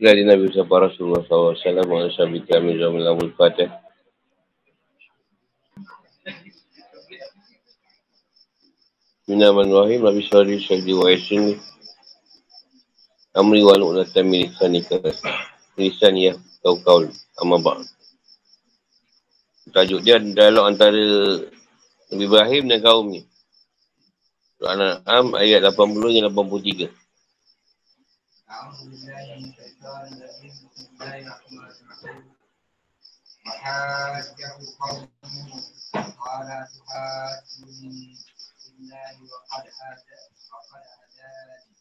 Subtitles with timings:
[0.00, 3.68] Dari Nabi Muhammad Rasulullah SAW Wa sahabat kami Zaman Lamul Fatih
[9.28, 10.00] Bismillahirrahmanirrahim.
[10.00, 11.52] Nabi Syari Syahdi wa Yasin
[13.36, 14.96] Amri wa nu'latan milisanika
[15.76, 16.32] Milisan ya
[16.64, 17.04] Kau kau
[17.44, 17.84] Amabak
[19.68, 20.96] Tajuk dia dialog antara
[22.08, 23.20] Nabi Ibrahim dan kaum ni.
[24.56, 26.88] Surah Al-An'am ayat 80 hingga 83
[33.45, 35.63] وحاجه قومه
[36.19, 38.17] قال تحاجوني
[38.61, 39.65] في الله وقد
[40.51, 41.75] وقد هداني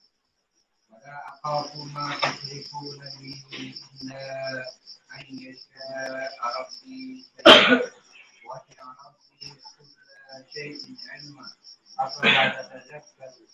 [0.91, 4.25] ولا اخاف ما تشركون به الا
[5.15, 7.27] ان يشاء ربي
[8.47, 11.47] وسع ربي كل شيء علما
[11.99, 13.49] افلا تتذكرون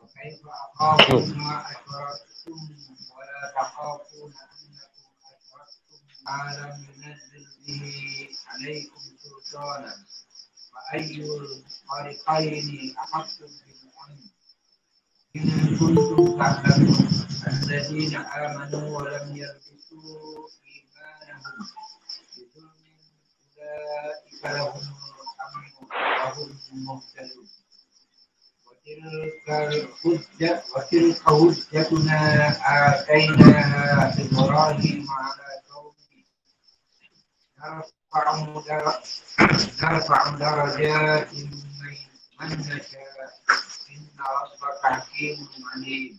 [0.00, 2.60] وكيف اخاف ما اشركتم
[3.16, 4.34] ولا تخافون
[6.26, 9.94] ما لم ينزل به عليكم سلطانا
[10.72, 14.20] فأي الفريقين أحق بالأمن
[15.36, 17.08] إن كنتم تعلمون
[17.46, 21.66] الذين آمنوا ولم يلبسوا إيمانهم
[22.36, 22.78] بظلم
[23.58, 25.72] أولئك لهم الأمن
[26.20, 27.48] وهم مهتدون
[28.87, 32.21] وتلك الحجة وتلك حجتنا
[32.89, 35.53] آتيناها إبراهيم على
[39.83, 41.33] نرفع درجات
[42.39, 43.17] من نشاء
[43.89, 45.37] إن ربك حكيم
[45.73, 46.13] عليم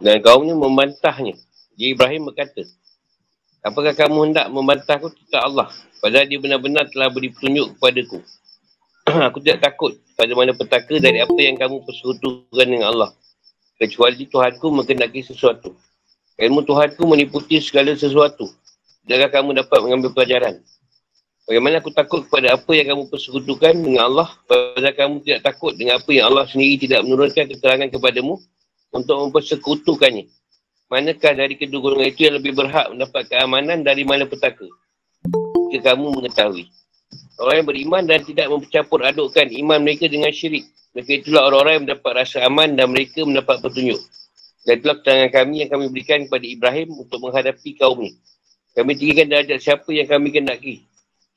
[0.00, 1.36] Dan kaumnya membantahnya.
[1.76, 2.64] Jadi Ibrahim berkata,
[3.60, 5.68] Apakah kamu hendak membantahku tentang Allah?
[6.00, 8.24] Padahal dia benar-benar telah beri petunjuk kepadaku.
[9.29, 13.11] aku tidak takut pada mana petaka dari apa yang kamu persekutukan dengan Allah.
[13.77, 15.75] Kecuali Tuhanku mengenaki sesuatu.
[16.41, 18.49] Ilmu Tuhanku meniputi segala sesuatu.
[19.05, 20.57] Jangan kamu dapat mengambil pelajaran.
[21.45, 26.01] Bagaimana aku takut kepada apa yang kamu persekutukan dengan Allah padahal kamu tidak takut dengan
[26.01, 28.41] apa yang Allah sendiri tidak menurunkan keterangan kepadamu
[28.89, 30.25] untuk mempersekutukannya.
[30.89, 34.65] Manakah dari kedua golongan itu yang lebih berhak mendapat keamanan dari mana petaka?
[35.69, 36.65] Jika kamu mengetahui.
[37.35, 40.63] Orang yang beriman dan tidak mempercampur adukkan iman mereka dengan syirik.
[40.95, 43.99] Mereka itulah orang-orang yang mendapat rasa aman dan mereka mendapat petunjuk.
[44.63, 48.15] Dan itulah keterangan kami yang kami berikan kepada Ibrahim untuk menghadapi kaum ini.
[48.75, 50.87] Kami tinggikan darjat siapa yang kami kendaki.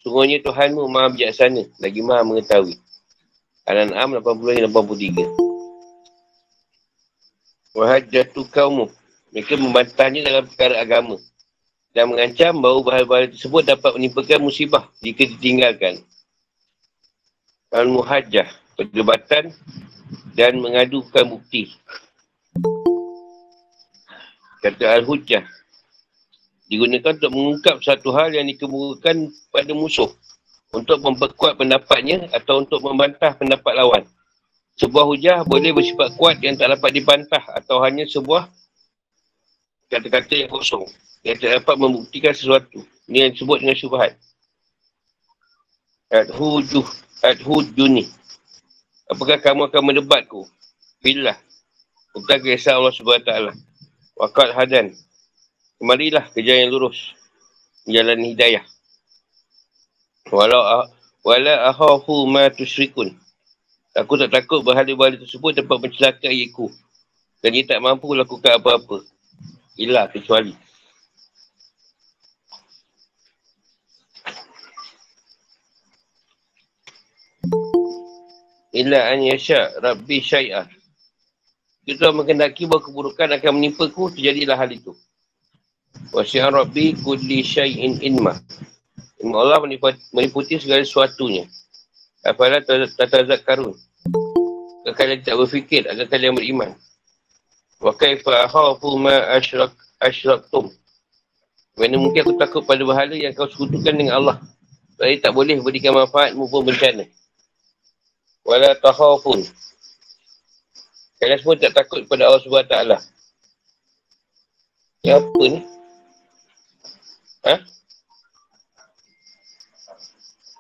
[0.02, 2.78] Sungguhnya Tuhanmu maha bijaksana lagi maha mengetahui.
[3.66, 5.48] Al-An'am 80 83.
[7.76, 8.88] Wahajatu kaumu.
[9.34, 11.20] Mereka membantahnya dalam perkara agama.
[11.96, 16.04] Dan mengancam bahawa bahaya-bahaya tersebut dapat menimpakan musibah jika ditinggalkan.
[17.72, 18.48] Al-Muhajjah.
[18.78, 19.50] Perdebatan
[20.38, 21.74] dan mengadukan bukti.
[24.62, 25.42] Kata Al-Hujjah
[26.68, 30.12] digunakan untuk mengungkap satu hal yang dikemukakan pada musuh
[30.70, 34.04] untuk memperkuat pendapatnya atau untuk membantah pendapat lawan.
[34.78, 38.46] Sebuah hujah boleh bersifat kuat yang tak dapat dibantah atau hanya sebuah
[39.90, 40.86] kata-kata yang kosong
[41.26, 42.82] yang tak dapat membuktikan sesuatu.
[43.08, 44.12] Ini yang disebut dengan syubhat.
[46.08, 46.86] Ad-hujuh,
[47.24, 48.08] ad-hujuni.
[49.08, 50.44] Apakah kamu akan mendebatku?
[51.00, 51.36] Bila?
[52.12, 53.32] Bukan kisah Allah SWT.
[54.18, 54.92] Wakat hadan.
[55.80, 57.14] Kemarilah ke jalan yang lurus.
[57.88, 58.66] Jalan hidayah.
[60.28, 60.84] Walau
[61.24, 63.16] wala ahafu ma tusyrikun.
[63.96, 66.68] Aku tak takut berhala-berhala tersebut dapat mencelakai aku.
[67.40, 69.02] Dan dia tak mampu lakukan apa-apa.
[69.78, 70.67] Ilah kecuali.
[78.78, 80.70] Illa an yasha rabbi syai'ah.
[81.82, 84.94] Kita mengendaki bahawa keburukan akan menimpa ku, terjadilah hal itu.
[86.14, 88.38] Wasi'an Rabbi kulli syai'in inma.
[89.18, 89.58] Ilmu Allah
[90.14, 91.48] meliputi segala sesuatunya.
[92.22, 93.74] Apalah tatazak karun.
[94.84, 96.76] Agar kalian tak berfikir, agar kalian beriman.
[97.82, 100.70] Wa kaifa akhafu ma asyrak asyraktum.
[101.74, 104.36] Mana mungkin aku takut pada bahala yang kau sekutukan dengan Allah.
[104.98, 107.06] Jadi tak boleh berikan manfaat maupun bencana.
[108.46, 109.46] Wala tahafun.
[111.18, 112.76] Kalian semua tak takut kepada Allah SWT.
[115.02, 115.60] Ya apa ni?
[117.46, 117.54] Ha?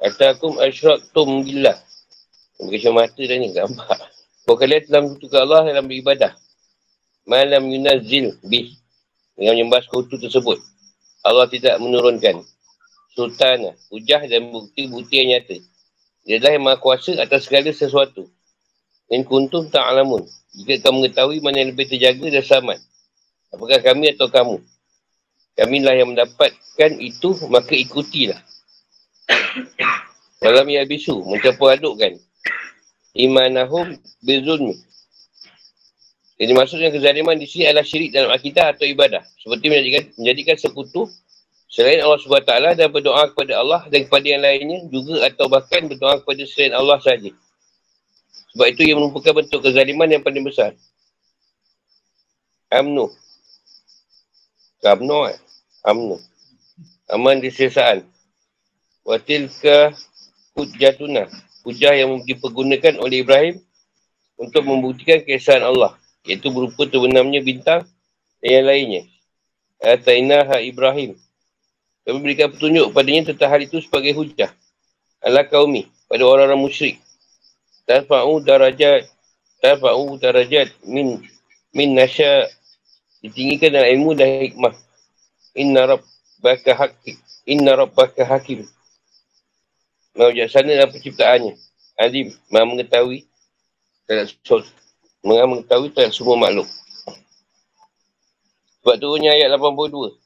[0.02, 1.78] Atakum asyraktum billah.
[2.58, 3.98] Bukan mata dah ni, gambar.
[4.46, 6.34] Kau kalian telah menentukan Allah dalam beribadah.
[7.28, 8.74] Malam yunazil bih.
[9.38, 10.58] Dengan menyembah sekutu tersebut.
[11.22, 12.42] Allah tidak menurunkan.
[13.14, 15.58] Sultan, hujah dan bukti-bukti yang nyata.
[16.28, 18.28] Dia adalah yang maha kuasa atas segala sesuatu.
[19.08, 20.28] In kuntum ta'alamun.
[20.52, 22.78] Jika kamu mengetahui mana yang lebih terjaga dan selamat.
[23.48, 24.60] Apakah kami atau kamu?
[25.56, 28.36] Kamilah yang mendapatkan itu, maka ikutilah.
[30.44, 32.20] Dalam ia bisu, mencampur adukkan.
[33.16, 34.76] Imanahum bizulmi.
[36.38, 39.24] Jadi maksudnya kezaliman di sini adalah syirik dalam akidah atau ibadah.
[39.40, 41.08] Seperti menjadikan, menjadikan sekutu
[41.68, 46.24] selain Allah SWT dan berdoa kepada Allah dan kepada yang lainnya juga atau bahkan berdoa
[46.24, 47.30] kepada selain Allah saja.
[48.56, 50.72] Sebab itu ia merupakan bentuk kezaliman yang paling besar.
[52.72, 53.12] Amnu.
[54.80, 55.38] Amnu eh?
[55.84, 56.16] Amnu.
[57.08, 58.04] Aman disesaan.
[59.04, 59.92] Watil ke
[60.56, 61.28] hujatuna.
[61.64, 63.56] Hujah yang dipergunakan oleh Ibrahim
[64.40, 67.84] untuk membuktikan kesan Allah iaitu berupa terbenamnya bintang
[68.40, 69.02] dan yang lainnya.
[69.80, 71.16] Atainaha Ibrahim.
[72.08, 74.48] Kami berikan petunjuk padanya tentang hal itu sebagai hujah.
[75.20, 76.96] Ala kaumi, pada orang-orang musyrik.
[77.84, 79.04] Tarfa'u darajat,
[79.60, 81.20] tarfa'u darajat min
[81.76, 82.48] min nasya
[83.20, 84.72] ditinggikan dalam ilmu dan hikmah.
[85.52, 87.20] Inna rabbaka hakim.
[87.44, 88.64] Inna rabbaka hakim.
[90.16, 91.60] Maha sana dalam penciptaannya.
[92.00, 93.28] Alim, maha mengetahui.
[94.08, 94.32] Tak
[95.20, 96.64] Maha mengetahui tak semua makhluk.
[98.80, 100.16] Sebab turunnya ayat 82.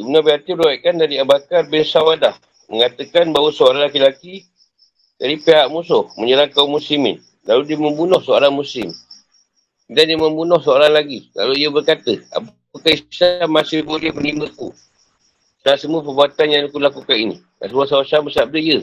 [0.00, 2.32] Ibn Abi beruatkan dari Abu Bakar bin Sawadah.
[2.72, 4.48] Mengatakan bahawa seorang lelaki
[5.20, 7.20] dari pihak musuh menyerang kaum muslimin.
[7.44, 8.88] Lalu dia membunuh seorang muslim.
[9.90, 11.28] Dan dia membunuh seorang lagi.
[11.36, 14.72] Lalu ia berkata, apakah Islam masih boleh menerima aku?
[15.60, 17.36] Setelah semua perbuatan yang aku lakukan ini.
[17.60, 18.80] Rasulullah SAW bersabda, ya.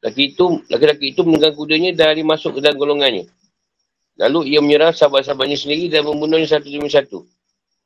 [0.00, 3.28] Laki itu, laki-laki itu menunggang kudanya dari masuk ke dalam golongannya.
[4.16, 7.26] Lalu ia menyerang sahabat-sahabatnya sendiri dan membunuhnya satu demi satu.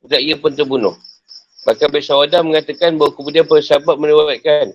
[0.05, 0.95] Dan ia pun terbunuh.
[1.67, 4.71] Maka Besawadah mengatakan bahawa kemudian para sahabat melewatkan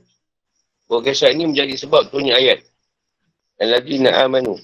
[0.84, 2.60] bahawa kisah ini menjadi sebab turunnya ayat.
[3.56, 4.60] Al-Ladina amanu.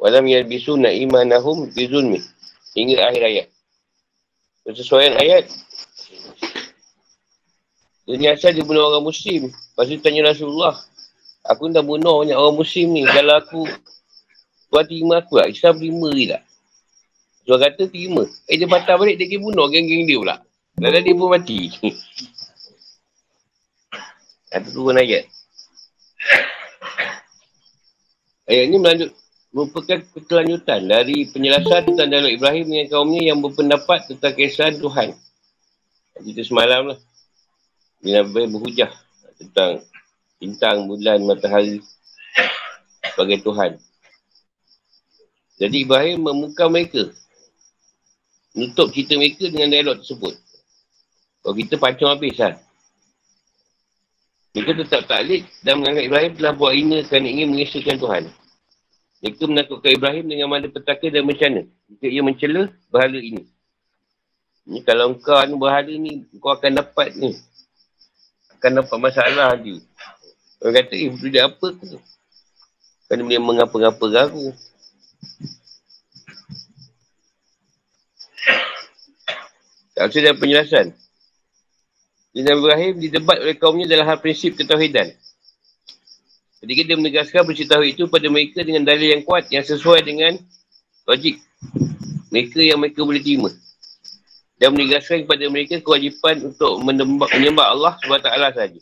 [0.00, 2.24] Walam yalbisuna imanahum bizulmi.
[2.72, 3.46] Hingga akhir ayat.
[4.72, 5.44] Sesuaian ayat.
[8.08, 9.52] Dunia asal dia bunuh orang Muslim.
[9.52, 10.76] Lepas tu tanya Rasulullah.
[11.44, 13.04] Aku dah bunuh banyak orang muslim ni.
[13.04, 13.68] Kalau aku
[14.72, 15.46] tuan terima aku lah.
[15.52, 16.42] Islam terima je tak?
[17.44, 18.24] Tuan kata terima.
[18.48, 20.36] Eh dia patah balik dia pergi bunuh geng-geng dia pula.
[20.74, 21.70] Dan dia pun mati.
[24.54, 25.26] Itu turun ayat.
[28.44, 29.10] Ayat ni melanjut
[29.54, 35.14] merupakan kelanjutan dari penjelasan tentang dialog Ibrahim dengan kaumnya yang berpendapat tentang kisah Tuhan.
[36.18, 36.98] Kita semalam lah.
[38.02, 38.90] Dia berhujah
[39.38, 39.80] tentang
[40.42, 41.80] bintang, bulan, matahari
[43.14, 43.78] sebagai Tuhan.
[45.62, 47.14] Jadi Ibrahim memuka mereka.
[48.58, 50.43] Nutup cerita mereka dengan dialog tersebut.
[51.44, 52.56] Kalau kita pancung habis kan.
[54.56, 58.24] Mereka tetap taklid dan menganggap Ibrahim telah buat ina kerana ingin mengisahkan Tuhan.
[59.20, 61.68] Mereka menakutkan Ibrahim dengan mana petaka dan bencana.
[61.92, 63.44] Jika ia mencela berhala ini.
[64.64, 67.36] Ni kalau engkau ni berhala ni, kau akan dapat ni.
[68.56, 69.76] Akan dapat masalah dia.
[70.64, 72.00] Orang kata, eh, budak apa tu?
[73.04, 74.48] Kan dia mengapa-ngapa aku.
[79.92, 81.03] Tak usah dalam penjelasan.
[82.34, 85.14] Nabi Ibrahim didebat oleh kaumnya dalam hal prinsip ketauhidan.
[86.58, 90.34] Ketika dia menegaskan prinsip tauhid itu pada mereka dengan dalil yang kuat yang sesuai dengan
[91.06, 91.38] logik
[92.34, 93.50] mereka yang mereka boleh terima.
[94.58, 98.80] Dan menegaskan kepada mereka kewajipan untuk menyembah Allah SWT sahaja.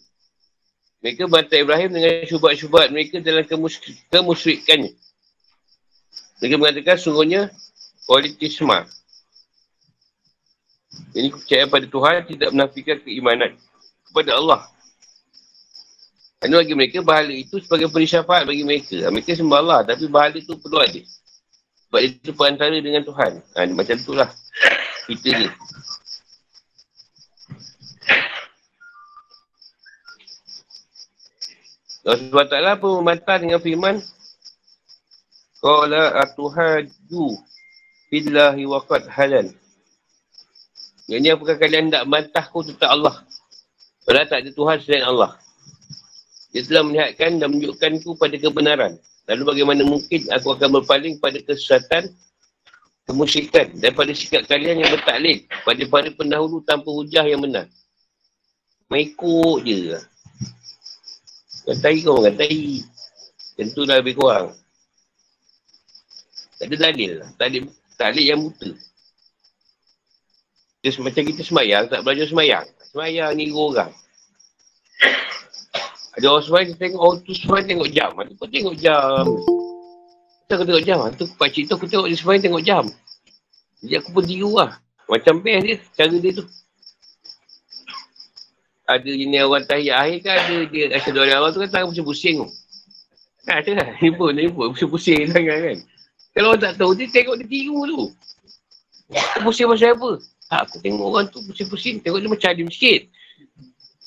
[1.03, 3.45] Mereka bantai Ibrahim dengan syubat-syubat mereka dalam
[4.09, 4.95] kemusyrikannya.
[6.41, 7.51] Mereka mengatakan sungguhnya
[8.07, 8.87] politisma.
[11.13, 13.53] Ini kepercayaan pada Tuhan tidak menafikan keimanan
[14.09, 14.61] kepada Allah.
[16.41, 19.09] Kerana bagi mereka bahala itu sebagai peri syafaat bagi mereka.
[19.13, 21.01] Mereka sembah Allah tapi bahala itu perlu ada.
[21.87, 23.39] Sebab itu perantara dengan Tuhan.
[23.55, 24.29] Ha, macam itulah
[25.07, 25.49] kita ni.
[32.03, 34.03] Allah SWT pun membantah dengan firman
[35.63, 37.39] Qala atuhadu
[38.11, 39.47] billahi waqad halal
[41.13, 43.21] Yang apakah kalian tak bantahku tentang Allah
[44.09, 45.37] Padahal tak ada Tuhan selain Allah
[46.57, 48.97] Dia telah melihatkan dan menunjukkanku pada kebenaran
[49.29, 52.09] Lalu bagaimana mungkin aku akan berpaling pada kesesatan
[53.05, 57.69] Kemusyikan daripada sikap kalian yang bertaklid Pada para pendahulu tanpa hujah yang benar
[58.89, 60.01] Mengikut je
[61.63, 62.83] Katai kau katai.
[63.55, 64.51] Tentu dah lebih kurang.
[66.59, 67.31] Tak ada dalil lah.
[68.19, 68.71] Yang buta.
[70.83, 72.67] Dia macam kita semayang, tak belajar semayang.
[72.91, 73.95] Semayang ni orang.
[76.19, 78.11] Ada orang semayang, kita tengok, oh tu semayang tengok jam.
[78.19, 79.25] Itu pun tengok jam.
[80.43, 80.99] Kita aku tengok jam.
[81.15, 82.85] Itu pakcik tu aku tengok dia semayang tengok jam.
[83.79, 84.75] Jadi aku pun tiru lah.
[85.07, 86.45] Macam best dia, cara dia tu.
[88.91, 92.43] Ada jenis orang tahiyat akhir kan ada dia rasa dua awal tu kan tangan pusing-pusing
[92.43, 92.49] tu.
[93.47, 93.89] Kan ada lah.
[94.19, 95.79] Pun, ni pun pusing-pusing tangan kan.
[96.35, 98.01] Kalau orang tak tahu, dia tengok dia tiru tu.
[99.15, 100.19] Dia pusing pasal apa?
[100.53, 103.09] Ha, aku tengok orang tu pusing-pusing, tengok dia macam alim sikit.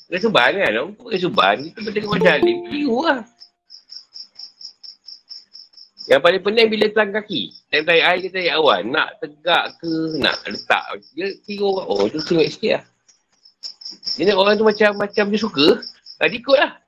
[0.06, 0.94] Rasa bahan kan?
[0.94, 3.20] Pun rasa bahan, kita tengok macam alim, tiru lah.
[6.06, 7.42] Yang paling penting bila telan kaki.
[7.66, 8.78] Time tarik air kita tarik awal.
[8.86, 9.90] Nak tegak ke,
[10.22, 11.02] nak letak.
[11.18, 12.84] Dia kira orang, oh tu tengok sikit lah.
[14.14, 15.66] Jadi orang tu macam macam dia suka,
[16.22, 16.78] tak ikut lah.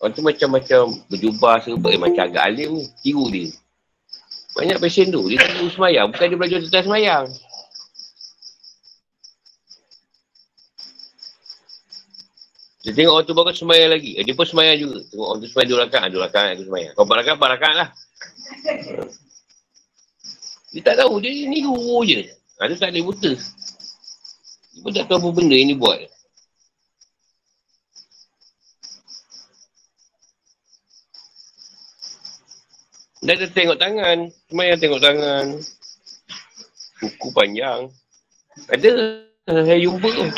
[0.00, 2.84] Orang tu macam-macam berjubah sebab eh, macam agak alim ni.
[3.04, 3.52] Tiru dia.
[4.56, 5.28] Banyak pasien tu.
[5.28, 6.08] Dia tiru semayang.
[6.08, 7.28] Bukan dia belajar tentang semayang.
[12.84, 14.12] Dia tengok orang tu bagus semayang lagi.
[14.20, 15.00] Eh, dia pun semayang juga.
[15.08, 16.06] Tengok orang tu semayang dua rakan.
[16.12, 16.92] Dua rakan aku semayang.
[16.92, 17.88] Kalau empat rakan, empat rakan lah.
[20.76, 22.28] Dia tak tahu, dia ni guru je.
[22.60, 23.32] Ha, dia tak boleh buta.
[24.74, 25.98] Dia pun tak tahu apa benda yang dia buat.
[33.24, 34.18] Dia ada tengok tangan.
[34.52, 35.56] Cuma yang tengok tangan.
[37.00, 37.88] Kuku panjang.
[38.68, 39.24] Ada.
[39.48, 40.28] Saya jumpa tu.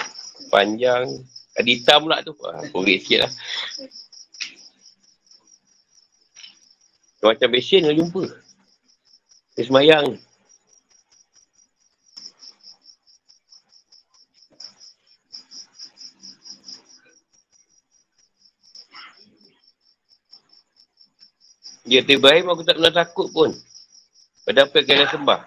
[0.54, 1.10] Panjang.
[1.56, 2.36] Ada hitam pula tu.
[2.36, 3.32] Korek sikit lah.
[7.26, 8.24] Macam besin kau jumpa.
[9.56, 10.20] Dia semayang.
[21.86, 23.50] Dia kata Ibrahim aku tak pernah takut pun.
[24.46, 25.40] Pada apa yang kalian sembah.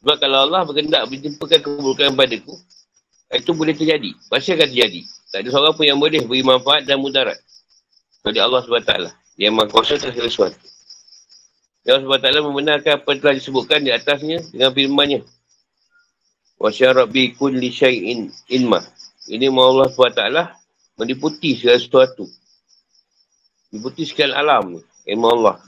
[0.00, 2.54] Sebab kalau Allah berkendak berjumpakan keburukan padaku,
[3.32, 4.12] itu boleh terjadi.
[4.28, 5.02] Pasti akan terjadi.
[5.34, 7.34] Tak ada seorang pun yang boleh beri manfaat dan mudarat.
[8.22, 8.92] Kecuali Allah SWT.
[9.34, 10.54] Dia maha kuasa terhadap sesuatu.
[11.82, 15.26] Ya Allah SWT membenarkan apa yang telah disebutkan di atasnya dengan firmannya.
[16.54, 18.78] Wa syarabbi kulli syai'in ilma.
[19.26, 20.22] Ini mahu Allah SWT
[21.02, 22.30] meniputi segala sesuatu.
[23.74, 24.78] Meniputi segala alam.
[25.02, 25.58] Ilmu Allah.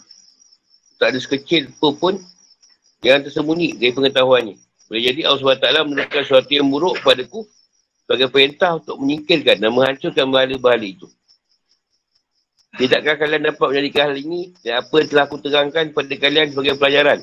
[1.03, 2.23] Tak ada sekecil pun
[3.03, 4.55] yang tersembunyi dari pengetahuannya.
[4.87, 7.51] Boleh jadi Allah SWT menentukan sesuatu yang buruk padaku
[8.07, 11.11] sebagai perintah untuk menyingkirkan dan menghancurkan bahala-bahala itu.
[12.79, 16.75] Tidakkah kalian dapat menjadikan hal ini dan apa yang telah aku terangkan kepada kalian sebagai
[16.79, 17.19] pelajaran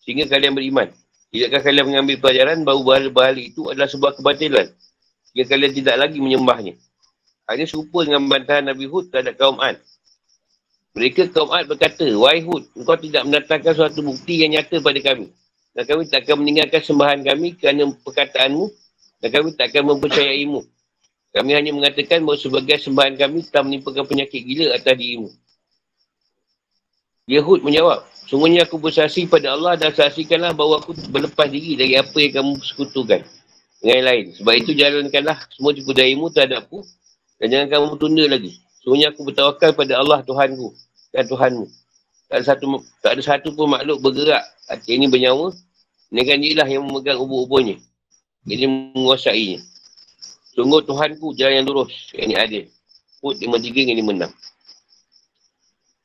[0.00, 0.88] sehingga kalian beriman?
[1.28, 4.72] Tidakkah kalian mengambil pelajaran bahawa bahala-bahala itu adalah sebuah kebatilan
[5.28, 6.74] sehingga kalian tidak lagi menyembahnya?
[7.44, 9.76] Hanya serupa dengan bantahan Nabi Hud terhadap kaum Ad.
[10.96, 15.28] Mereka kaum Ad berkata, Wahai Hud, engkau tidak mendatangkan suatu bukti yang nyata pada kami.
[15.74, 18.83] Dan kami tak akan meninggalkan sembahan kami kerana perkataanmu
[19.24, 20.60] dan kami tak akan mempercayaimu.
[21.32, 25.32] Kami hanya mengatakan bahawa sebagai sembahan kami telah menimpakan penyakit gila atas dirimu.
[27.24, 32.16] Yahud menjawab, Sungguhnya aku bersaksi pada Allah dan saksikanlah bahawa aku berlepas diri dari apa
[32.16, 33.20] yang kamu sekutukan
[33.84, 34.24] dengan yang lain.
[34.40, 36.80] Sebab itu jalankanlah semua tipu darimu terhadapku
[37.36, 38.56] dan jangan kamu tunda lagi.
[38.80, 40.72] Sungguhnya aku bertawakal pada Allah Tuhanku
[41.12, 41.68] dan Tuhanmu.
[42.32, 42.66] Tak ada satu,
[43.04, 44.40] tak ada satu pun makhluk bergerak
[44.72, 45.52] hati ini bernyawa.
[46.14, 47.76] Dia lah yang memegang ubur-uburnya.
[48.44, 49.64] Ini menguasainya.
[50.52, 52.12] Sungguh Tuhanku jalan yang lurus.
[52.12, 52.64] Yang ini adil.
[53.24, 54.44] Put 53 dengan 56.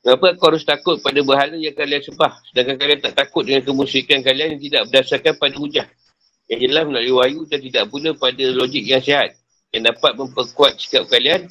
[0.00, 2.32] Kenapa kau harus takut pada berhala yang kalian sembah?
[2.48, 5.86] Sedangkan kalian tak takut dengan kemusyrikan kalian yang tidak berdasarkan pada hujah.
[6.48, 9.36] Yang jelas melalui wahyu dan tidak pula pada logik yang sihat.
[9.76, 11.46] Yang dapat memperkuat sikap kalian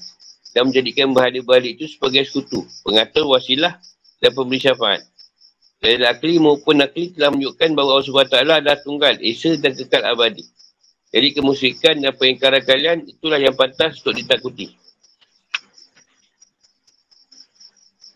[0.58, 2.66] dan menjadikan berhala-berhala itu sebagai sekutu.
[2.82, 3.78] Pengatur wasilah
[4.18, 5.06] dan pemberi syafaat.
[5.80, 10.44] Dari akli maupun nakli telah menunjukkan bahawa Allah SWT adalah tunggal, Esa dan kekal abadi.
[11.10, 14.70] Jadi kemusyrikan dan pengingkaran kalian itulah yang pantas untuk ditakuti.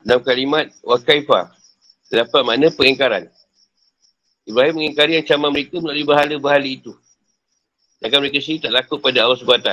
[0.05, 1.49] Dalam kalimat wakaifah
[2.11, 3.25] terdapat makna pengingkaran.
[4.45, 6.93] Ibrahim mengingkari ancaman mereka melalui bahala-bahala itu.
[7.97, 9.69] Sedangkan mereka sendiri tak takut pada Allah SWT.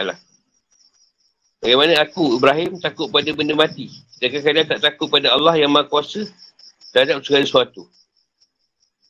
[1.60, 3.90] Bagaimana aku, Ibrahim, takut pada benda mati.
[4.16, 6.24] Sedangkan kalian tak takut pada Allah yang maha kuasa
[6.94, 7.90] terhadap segala sesuatu.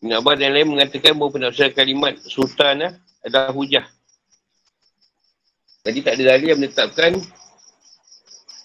[0.00, 3.84] Ibn Abbas dan lain mengatakan bahawa penafsiran kalimat sultan adalah hujah
[5.86, 7.12] jadi tak ada dalil yang menetapkan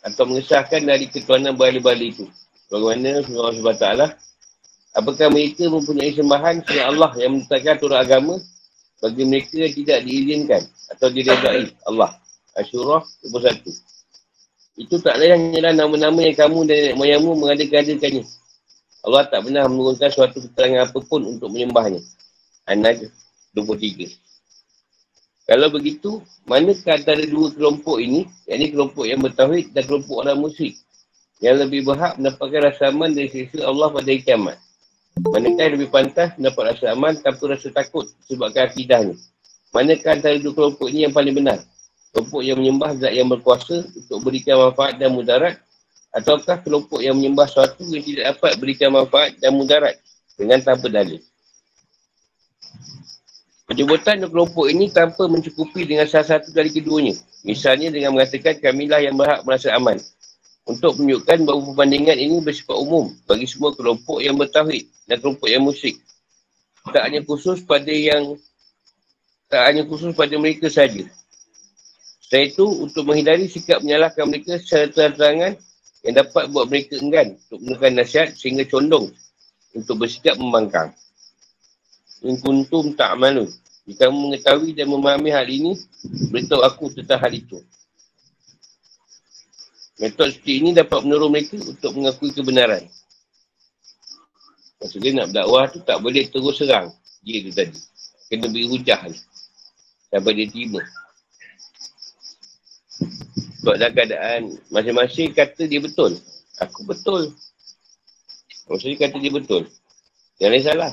[0.05, 2.25] atau mengesahkan dari ketuanan balik-balik itu.
[2.67, 3.87] Bagaimana Allah SWT
[4.95, 8.35] Apakah mereka mempunyai sembahan selain Allah yang menetapkan aturan agama
[9.03, 10.61] bagi mereka yang tidak diizinkan
[10.95, 12.15] atau diredai Allah.
[12.55, 13.75] Asyurah 21.
[14.79, 18.23] Itu tak lain hanyalah nama-nama yang kamu dan nenek moyangmu mengadakan-adakannya.
[19.03, 21.99] Allah tak pernah menurunkan suatu keterangan apapun untuk menyembahnya.
[22.63, 23.11] An-Najm
[23.51, 24.24] 23.
[25.45, 30.41] Kalau begitu, manakah antara dua kelompok ini, yang ini kelompok yang bertauhid dan kelompok orang
[30.41, 30.73] musyrik,
[31.37, 34.57] yang lebih berhak mendapatkan rasa aman dari sisi Allah pada hari kiamat?
[35.21, 39.15] Manakah yang lebih pantas mendapat rasa aman tanpa rasa takut sebabkan akidahnya?
[39.69, 41.61] Manakah antara dua kelompok ini yang paling benar?
[42.09, 45.61] Kelompok yang menyembah zat yang berkuasa untuk berikan manfaat dan mudarat
[46.09, 49.93] ataukah kelompok yang menyembah sesuatu yang tidak dapat berikan manfaat dan mudarat
[50.39, 51.21] dengan tanpa dalil.
[53.65, 57.17] Penyebutan kelompok ini tanpa mencukupi dengan salah satu dari keduanya.
[57.41, 59.97] Misalnya dengan mengatakan kamilah yang berhak merasa aman.
[60.69, 65.65] Untuk menunjukkan bahawa perbandingan ini bersifat umum bagi semua kelompok yang bertawhid dan kelompok yang
[65.65, 65.97] musyrik.
[66.93, 68.37] Tak hanya khusus pada yang
[69.49, 71.05] tak hanya khusus pada mereka saja.
[72.25, 75.53] Setelah itu, untuk menghindari sikap menyalahkan mereka secara terang-terangan
[76.05, 79.13] yang dapat buat mereka enggan untuk menggunakan nasihat sehingga condong
[79.77, 80.93] untuk bersikap membangkang.
[82.25, 83.45] In kuntum tak malu.
[83.85, 85.77] Jika kamu mengetahui dan memahami hal ini,
[86.33, 87.61] beritahu aku tentang hal itu.
[90.01, 92.81] Metod seperti ini dapat menurut mereka untuk mengakui kebenaran.
[94.81, 96.89] Maksudnya nak berdakwah tu tak boleh terus serang.
[97.21, 97.77] Dia tu tadi.
[98.27, 99.17] Kena beri hujah ni.
[100.09, 100.81] Sampai dia terima.
[103.61, 104.41] Sebab dalam keadaan
[104.73, 106.17] masing-masing kata dia betul.
[106.57, 107.37] Aku betul.
[108.65, 109.63] Maksudnya kata dia betul.
[110.41, 110.91] Yang lain salah.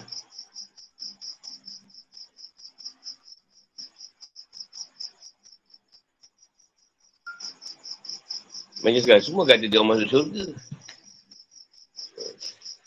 [8.83, 10.45] Macam sekarang, semua kata dia orang masuk surga.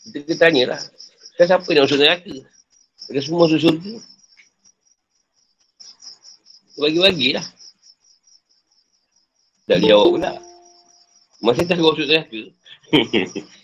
[0.03, 0.81] Kita kena tanyalah.
[1.39, 2.35] Kan siapa yang masuk neraka?
[3.07, 3.93] Kita semua masuk surga.
[6.75, 7.47] Bagi-bagilah.
[9.65, 10.31] Tak jawab pula.
[11.39, 12.43] Masa tak masuk neraka.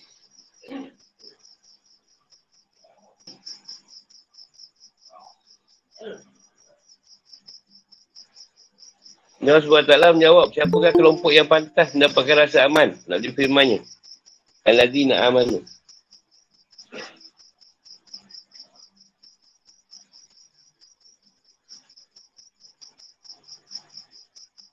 [9.41, 12.93] Allah SWT menjawab siapakah kelompok yang pantas mendapatkan rasa aman.
[13.10, 13.81] Nak difirmannya.
[14.69, 15.65] Al-Ladina amanu.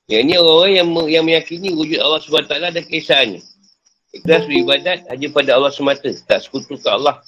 [0.09, 3.41] Yang ini orang-orang yang, yang meyakini wujud Allah SWT dan kisahnya.
[4.13, 6.13] Ikhlas beribadat hanya pada Allah semata.
[6.29, 7.25] Tak sekutu ke Allah.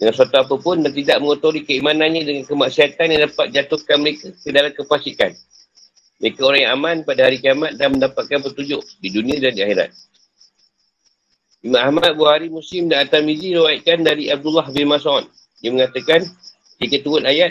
[0.00, 4.72] Dengan suatu apapun dan tidak mengotori keimanannya dengan kemaksiatan yang dapat jatuhkan mereka ke dalam
[4.72, 5.36] kefasikan.
[6.22, 9.90] Mereka orang yang aman pada hari kiamat dan mendapatkan petunjuk di dunia dan di akhirat.
[11.66, 15.26] Imam Ahmad Buhari Muslim dan At-Tamizi rawaitkan dari Abdullah bin Mas'ud.
[15.58, 16.26] Dia mengatakan,
[16.78, 17.50] jika turun ayat,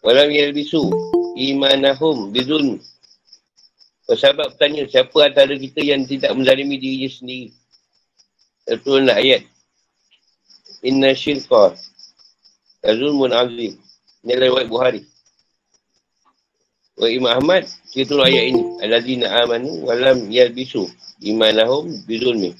[0.00, 0.88] Walam yalbisu
[1.36, 2.80] imanahum bizun.
[4.10, 7.54] Sahabat bertanya, siapa antara kita yang tidak menzalimi diri sendiri?
[8.66, 9.46] Terturunlah ayat.
[10.82, 11.76] Inna syirqa
[12.82, 13.76] azulmun azim.
[14.24, 15.04] Ini riwayat Buhari.
[17.00, 17.64] Wa Imam Ahmad,
[17.96, 18.62] kita turun ayat ini.
[18.84, 20.84] Aladzina amanu walam yalbisu
[21.24, 22.52] imanahum bizulmi.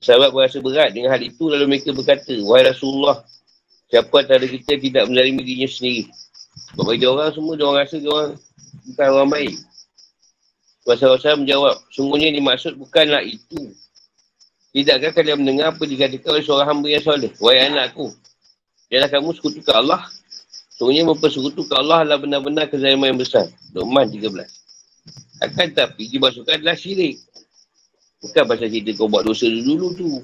[0.00, 3.20] Sahabat berasa berat dengan hal itu lalu mereka berkata, Wahai Rasulullah,
[3.92, 6.08] siapa antara kita tidak menzalimi dirinya sendiri?
[6.72, 8.30] Sebab bagi orang semua, dia orang rasa dia orang
[8.88, 9.54] bukan orang baik.
[10.88, 13.76] Rasulullah menjawab, sungguhnya dimaksud bukanlah itu.
[14.72, 17.32] Tidakkah kalian mendengar apa dikatakan oleh seorang hamba yang soleh?
[17.36, 18.16] Wahai anakku,
[18.88, 20.08] janganlah kamu sekutukan Allah.
[20.76, 23.48] Sungguhnya mempersekutukan Allah adalah benar-benar kezaliman yang besar.
[23.72, 24.28] Luqman 13.
[25.40, 27.16] Akan tapi dimasukkan adalah syirik.
[28.20, 30.20] Bukan pasal cerita kau buat dosa dulu tu.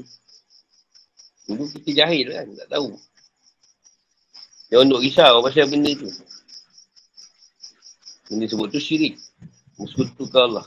[1.48, 2.96] Dulu kita jahil kan, tak tahu.
[4.72, 6.08] Jangan duk risau pasal benda tu.
[8.28, 9.16] Benda sebut tu syirik.
[9.80, 10.66] Mensekutukan Allah.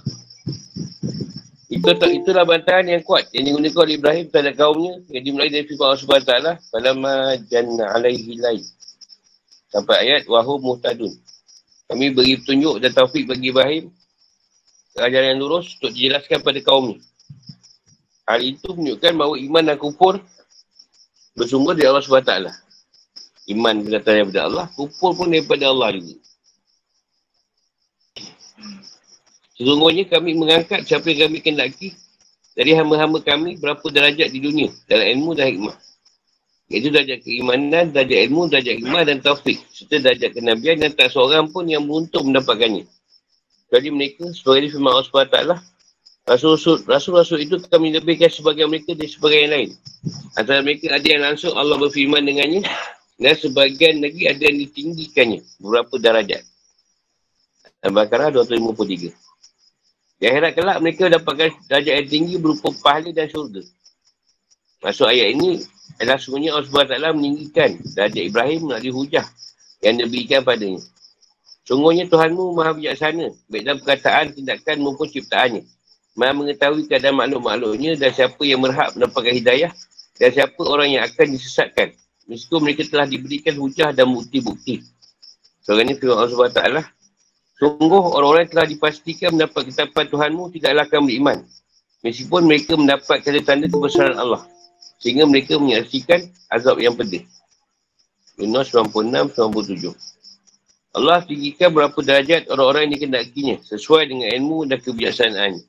[1.66, 5.66] Itu tak itulah bantahan yang kuat yang digunakan oleh Ibrahim pada kaumnya yang dimulai dari
[5.66, 7.16] firman Allah Subhanahu taala falamma
[7.50, 8.66] janna alaihi lail.
[9.76, 11.12] Sampai ayat wahum muhtadun.
[11.92, 13.92] Kami beri petunjuk dan taufik bagi Ibrahim
[14.96, 17.04] ajaran yang lurus untuk dijelaskan pada kaumnya.
[18.24, 20.24] Hal itu menunjukkan bahawa iman dan kufur
[21.36, 22.48] bersumber dari Allah SWT.
[23.52, 26.16] Iman berdatang daripada Allah, kufur pun daripada Allah juga.
[29.60, 31.94] Sesungguhnya kami mengangkat siapa yang kami kendaki
[32.56, 35.76] dari hamba-hamba kami berapa derajat di dunia dalam ilmu dan hikmah.
[36.66, 39.62] Iaitu darjat keimanan, darjat ilmu, darjat hikmah dan taufik.
[39.70, 42.90] Serta darjat kenabian dan tak seorang pun yang beruntung mendapatkannya.
[43.70, 45.62] Jadi mereka sebagai firman Allah SWT
[46.26, 49.70] Rasul-rasul itu kami lebihkan sebagai mereka dari sebagai yang lain.
[50.34, 52.66] Antara mereka ada yang langsung Allah berfirman dengannya
[53.22, 56.42] dan sebagian lagi ada yang ditinggikannya beberapa darajat.
[57.86, 59.14] Al-Baqarah 253.
[60.18, 63.62] Di akhirat kelak mereka dapatkan darjat yang tinggi berupa pahala dan syurga.
[64.82, 65.62] Masuk ayat ini
[66.00, 69.26] adalah semuanya Allah SWT meninggikan darjat Ibrahim melalui hujah
[69.80, 70.82] yang diberikan padanya.
[71.66, 75.66] Sungguhnya Tuhanmu maha bijaksana, baik dalam perkataan, tindakan maupun ciptaannya.
[76.14, 79.72] Maha mengetahui keadaan makhluk-makhluknya dan siapa yang berhak mendapatkan hidayah
[80.16, 81.92] dan siapa orang yang akan disesatkan.
[82.30, 84.82] Meskipun mereka telah diberikan hujah dan bukti-bukti.
[85.66, 86.62] Ini firman Allah SWT.
[87.56, 91.38] Sungguh orang-orang telah dipastikan mendapat ketapan Tuhanmu tidaklah akan beriman.
[92.06, 94.46] Meskipun mereka mendapat tanda-tanda kebesaran Allah.
[95.00, 97.28] Sehingga mereka menyaksikan azab yang pedih.
[98.36, 99.96] Yunus 96-97
[100.96, 105.60] Allah tinggikan berapa derajat orang-orang yang dikenakinya sesuai dengan ilmu dan kebijaksanaan.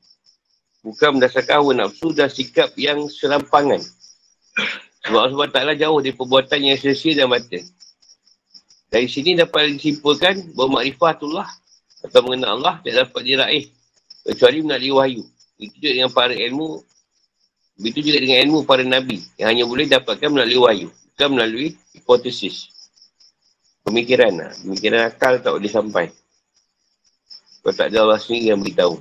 [0.87, 3.83] Bukan berdasarkan hawa nafsu dan sikap yang serampangan.
[5.03, 7.67] Sebab Allah Ta'ala jauh dari perbuatan yang sia dan batin.
[8.87, 11.49] Dari sini dapat disimpulkan bahawa makrifatullah
[12.07, 13.65] atau mengenal Allah tidak dapat diraih
[14.23, 15.23] kecuali melalui wahyu.
[15.59, 16.87] Itu dengan para ilmu
[17.77, 20.89] Begitu juga dengan ilmu para Nabi yang hanya boleh dapatkan melalui wahyu.
[21.13, 22.73] Bukan melalui hipotesis.
[23.85, 24.53] Pemikiran lah.
[24.65, 26.07] Pemikiran akal tak boleh sampai.
[27.61, 28.97] Kalau tak ada Allah sendiri yang beritahu.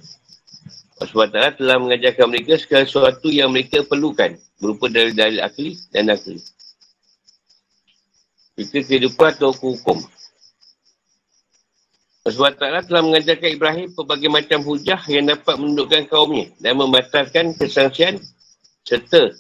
[0.96, 4.36] Allah SWT telah mengajarkan mereka segala sesuatu yang mereka perlukan.
[4.60, 6.40] Berupa dalil-dalil akli dan akli.
[8.56, 10.00] Kita kehidupan atau hukum.
[12.26, 18.20] Allah SWT telah mengajarkan Ibrahim pelbagai macam hujah yang dapat menundukkan kaumnya dan membatalkan kesangsian
[18.86, 19.34] serta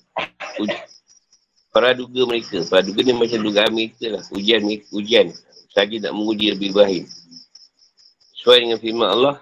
[1.70, 2.66] para duga mereka.
[2.66, 4.24] Para duga ni macam dugaan mereka lah.
[4.34, 5.30] Ujian ujian.
[5.72, 7.06] Saja nak menguji lebih Ibrahim.
[8.42, 9.36] Sesuai dengan firman Allah.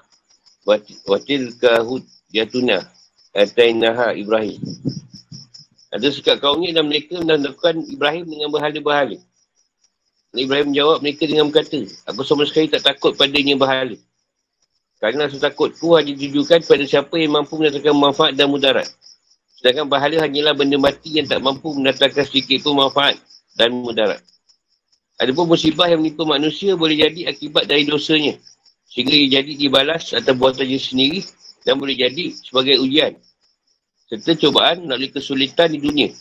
[1.08, 2.84] Watil kahud jatuna.
[3.34, 4.60] Atainaha Ibrahim.
[5.94, 9.18] Ada sekat kaum ni dan mereka melakukan Ibrahim dengan berhala-berhala.
[10.34, 13.94] Ibrahim menjawab mereka dengan berkata, aku sama sekali tak takut padanya berhala.
[14.98, 18.90] Kerana rasa takutku hanya ditujukan pada siapa yang mampu mendatangkan manfaat dan mudarat.
[19.64, 23.16] Sedangkan bahala hanyalah benda mati yang tak mampu mendatangkan sedikit pun manfaat
[23.56, 24.20] dan mudarat.
[25.16, 28.36] Ada pun musibah yang menimpa manusia boleh jadi akibat dari dosanya.
[28.92, 31.24] Sehingga ia jadi dibalas atau buatannya sendiri
[31.64, 33.16] dan boleh jadi sebagai ujian.
[34.12, 36.12] Serta cobaan melalui kesulitan di dunia.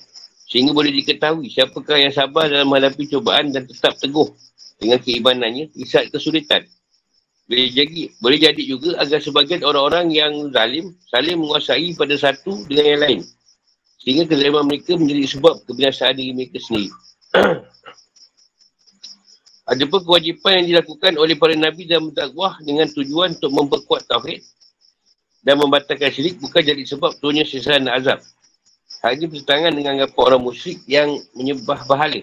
[0.46, 4.30] Sehingga boleh diketahui siapakah yang sabar dalam menghadapi cobaan dan tetap teguh
[4.78, 6.62] dengan keimanannya di saat kesulitan.
[7.50, 12.86] Boleh jadi, boleh jadi juga agar sebagian orang-orang yang zalim saling menguasai pada satu dengan
[12.86, 13.20] yang lain.
[13.98, 16.90] Sehingga kezaliman mereka menjadi sebab kebiasaan diri mereka sendiri.
[19.72, 24.42] Ada pun kewajipan yang dilakukan oleh para Nabi dan berdakwah dengan tujuan untuk memperkuat tauhid
[25.46, 28.18] dan membatalkan syirik bukan jadi sebab turunnya sisaran azab.
[29.02, 32.22] Hal ini bertentangan dengan apa orang musyrik yang menyembah bahala.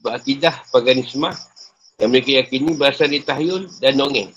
[0.00, 1.32] Berakidah paganismah
[2.04, 4.28] yang mereka yakini berasal dari tahyul dan dongeng.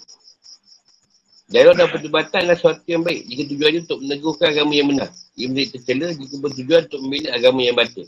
[1.51, 5.09] Dialog dan perdebatan adalah sesuatu yang baik jika tujuannya untuk meneguhkan agama yang benar.
[5.35, 8.07] Ia menjadi tercela jika bertujuan untuk memilih agama yang batil.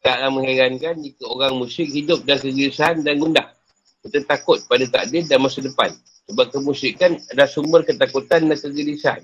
[0.00, 3.52] Taklah mengherankan jika orang musyrik hidup dalam kegelisahan dan gundah.
[4.00, 5.92] Kita takut pada takdir dan masa depan.
[6.32, 9.20] Sebab kemusyrikan adalah sumber ketakutan dan kegelisahan.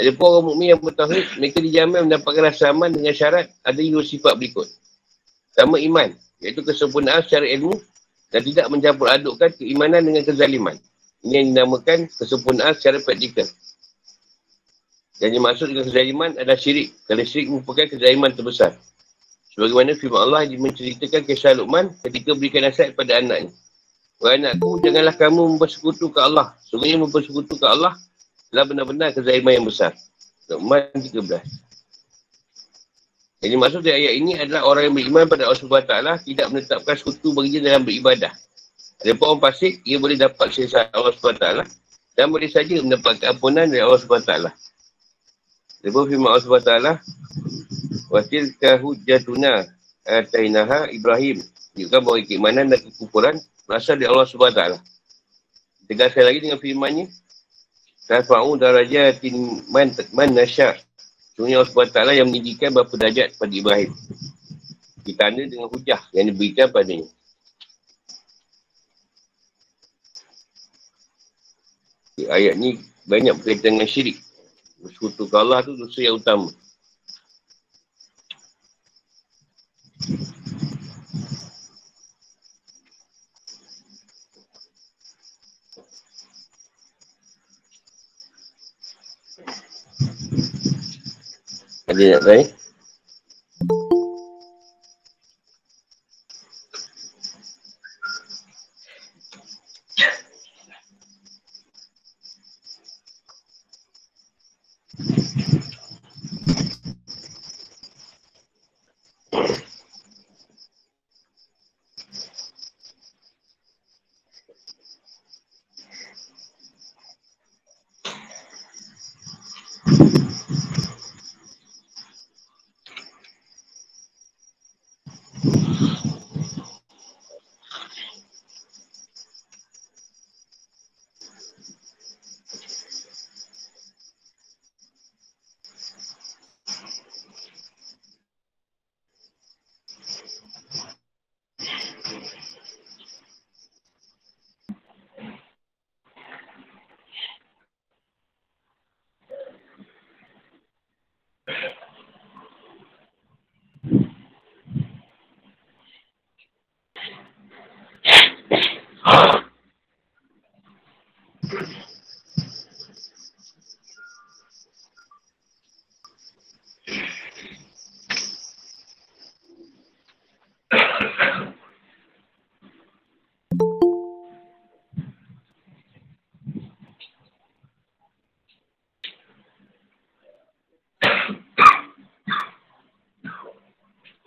[0.00, 4.00] Ada pun orang mukmin yang bertauhid, mereka dijamin mendapatkan rasa aman dengan syarat ada dua
[4.00, 4.64] sifat berikut.
[5.52, 6.08] Pertama iman,
[6.40, 7.76] iaitu kesempurnaan secara ilmu
[8.30, 10.78] dan tidak mencampur adukkan keimanan dengan kezaliman.
[11.20, 13.44] Ini yang dinamakan kesempurnaan secara praktikal.
[15.20, 16.96] Yang dimaksud dengan kezaliman adalah syirik.
[17.04, 18.72] Kerana syirik merupakan kezaliman terbesar.
[19.52, 23.52] Sebagaimana firman Allah yang menceritakan kisah Luqman ketika berikan nasihat kepada anaknya.
[24.22, 26.56] Wahai anakku, janganlah kamu mempersekutu ke Allah.
[26.64, 27.98] Sebenarnya mempersekutu ke Allah
[28.48, 29.92] adalah benar-benar kezaliman yang besar.
[30.48, 31.69] Luqman 13.
[33.40, 37.32] Yang dimaksud dari ayat ini adalah orang yang beriman pada Allah SWT tidak menetapkan sekutu
[37.32, 38.36] baginya dalam beribadah.
[39.00, 41.64] Ada pun orang pasik, ia boleh dapat sisa Allah SWT
[42.20, 44.32] dan boleh saja mendapatkan ampunan dari Allah SWT.
[45.88, 46.72] Pun firman Allah SWT,
[48.12, 49.72] Wasil kahujatuna
[50.04, 51.40] atainaha Ibrahim.
[51.72, 54.62] Juga bahawa keimanan dan kekufuran berasal dari Allah SWT.
[55.88, 57.08] Tegaskan lagi dengan firmannya,
[58.04, 60.89] Tafa'u darajatin man, man nasya'
[61.40, 63.96] Sebenarnya Allah SWT yang meninggikan berapa darjat pada Ibrahim.
[65.00, 67.08] Ditanda dengan hujah yang diberikan padanya.
[72.28, 72.76] Ayat ni
[73.08, 74.20] banyak berkaitan dengan syirik.
[74.84, 76.52] Bersekutu ke Allah tu dosa yang utama.
[91.90, 92.46] Ada nak tanya?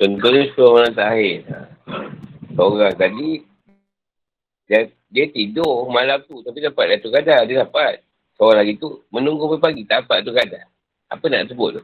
[0.04, 1.38] Contohnya seorang orang terakhir.
[1.48, 1.60] Ha.
[2.60, 3.30] Seorang tadi,
[4.68, 7.48] dia, dia tidur malam tu tapi dapat Datuk Kadar.
[7.48, 8.04] Dia dapat.
[8.36, 10.68] Seorang lagi tu menunggu pagi tak dapat Datuk Kadar.
[11.08, 11.84] Apa nak sebut tu?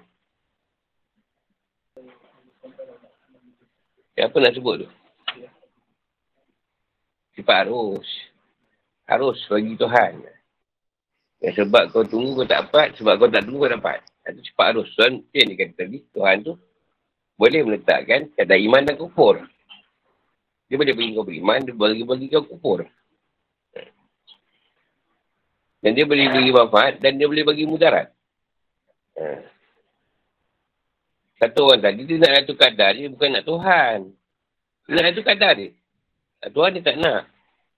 [4.19, 4.87] Ya, apa nak sebut tu?
[7.39, 8.07] Sifat harus.
[9.07, 10.11] Harus bagi Tuhan.
[11.39, 14.03] Ya, sebab kau tunggu kau tak dapat, sebab kau tak tunggu kau dapat.
[14.27, 14.91] Itu sifat harus.
[14.99, 16.59] Tuhan, dia kata tadi, Tuhan tu
[17.39, 19.39] boleh meletakkan kata iman dan kufur.
[20.67, 22.83] Dia boleh bagi kau beriman, dia boleh bagi kau kufur.
[25.79, 28.11] Dan dia boleh bagi manfaat dan dia boleh bagi mudarat.
[29.15, 29.39] Ha.
[31.39, 33.97] Satu orang tadi, dia nak atur kadar dia, bukan nak Tuhan.
[34.91, 35.71] Dia nak atur kadar dia.
[36.51, 37.31] Tuhan dia tak nak.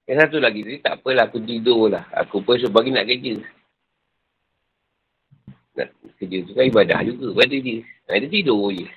[0.10, 2.10] Yang satu lagi tadi, tak apalah, aku tidur lah.
[2.17, 3.38] Aku pun sebab nak kerja.
[5.78, 7.86] Nak kerja tu kan ibadah juga pada dia.
[8.10, 8.89] Nah, dia tidur je.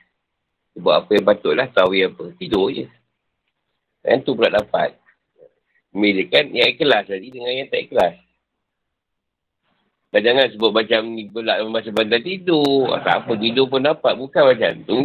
[0.74, 2.24] Sebab apa yang patutlah, tahu apa.
[2.34, 2.86] Tidur je.
[4.02, 4.98] Yang tu pula dapat.
[5.94, 8.14] Memilihkan yang ikhlas tadi dengan yang tak ikhlas.
[10.14, 12.90] Dan jangan sebut macam ni pula masa bandar tidur.
[13.02, 14.14] Tak apa, tidur pun dapat.
[14.18, 15.02] Bukan macam tu.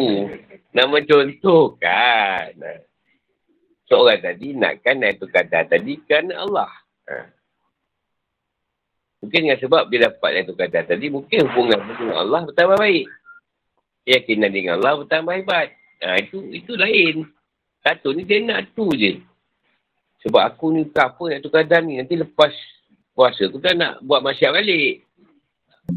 [0.70, 2.54] Nama contoh kan.
[3.90, 6.70] Seorang tadi nakkan naik tu kata tadi kerana Allah.
[7.10, 7.26] Ha.
[9.26, 13.06] Mungkin dengan sebab dia dapat naik tu kata tadi, mungkin hubungan dengan Allah bertambah baik.
[14.08, 15.68] Keyakinan dengan Allah bertambah hebat.
[16.00, 17.28] Ha, itu itu lain.
[17.84, 19.20] Satu ni dia nak tu je.
[20.24, 22.00] Sebab aku ni tak apa nak tukar dan ni.
[22.00, 22.52] Nanti lepas
[23.16, 25.04] puasa aku tak nak buat masyarakat balik.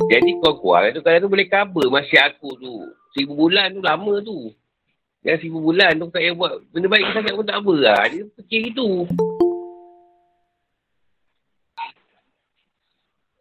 [0.09, 2.75] Jadi kau kuat tu kadang tu boleh cover masyarakat aku tu.
[3.13, 4.39] Seribu bulan tu lama tu.
[5.23, 8.03] Yang seribu bulan tu tak payah buat benda baik sangat pun tak apa lah.
[8.09, 8.89] Dia fikir itu.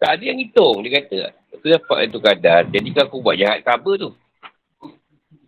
[0.01, 1.17] Tak ada yang hitung dia kata.
[1.55, 2.61] Aku dapat itu kadar.
[2.67, 4.11] Jadi kalau aku buat jahat cover tu.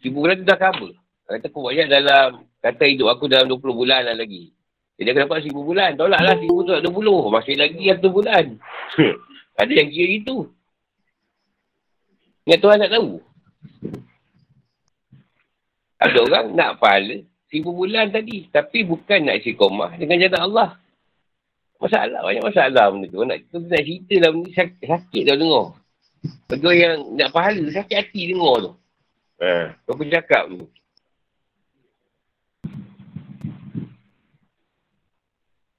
[0.03, 0.91] Seribu bulan tu dah cover.
[1.23, 4.51] Kata aku buat jahat dalam kata hidup aku dalam 20 bulan lah lagi.
[4.99, 5.95] Jadi aku dapat seribu bulan.
[5.97, 7.21] Tolak lah seribu tu dua puluh.
[7.31, 8.45] Masih lagi satu bulan.
[9.63, 10.37] Ada yang kira itu.
[12.45, 13.09] Ingat Tuhan nak tahu.
[16.03, 17.17] Ada orang nak pahala
[17.49, 18.51] seribu bulan tadi.
[18.53, 20.69] Tapi bukan nak isi komah dengan jalan Allah.
[21.81, 23.19] Masalah, banyak masalah benda tu.
[23.27, 25.67] Nak, tu nak cerita lah benda sakit, sakit dah dengar.
[26.47, 28.73] Bagi yang nak pahala, sakit hati dengar tu.
[29.41, 30.67] Ha, kau pun cakap ni.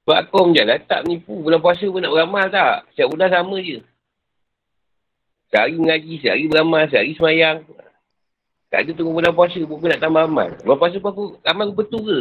[0.05, 1.33] Sebab aku je lah, tak menipu.
[1.41, 2.85] Bulan puasa pun nak beramal tak?
[2.93, 3.81] Setiap bulan sama je.
[5.49, 7.65] Sehari mengaji, sehari beramal, sehari semayang.
[8.69, 10.53] Tak ada tunggu bulan puasa pun aku nak tambah amal.
[10.61, 12.21] Bulan puasa pun aku, amal aku betul ke?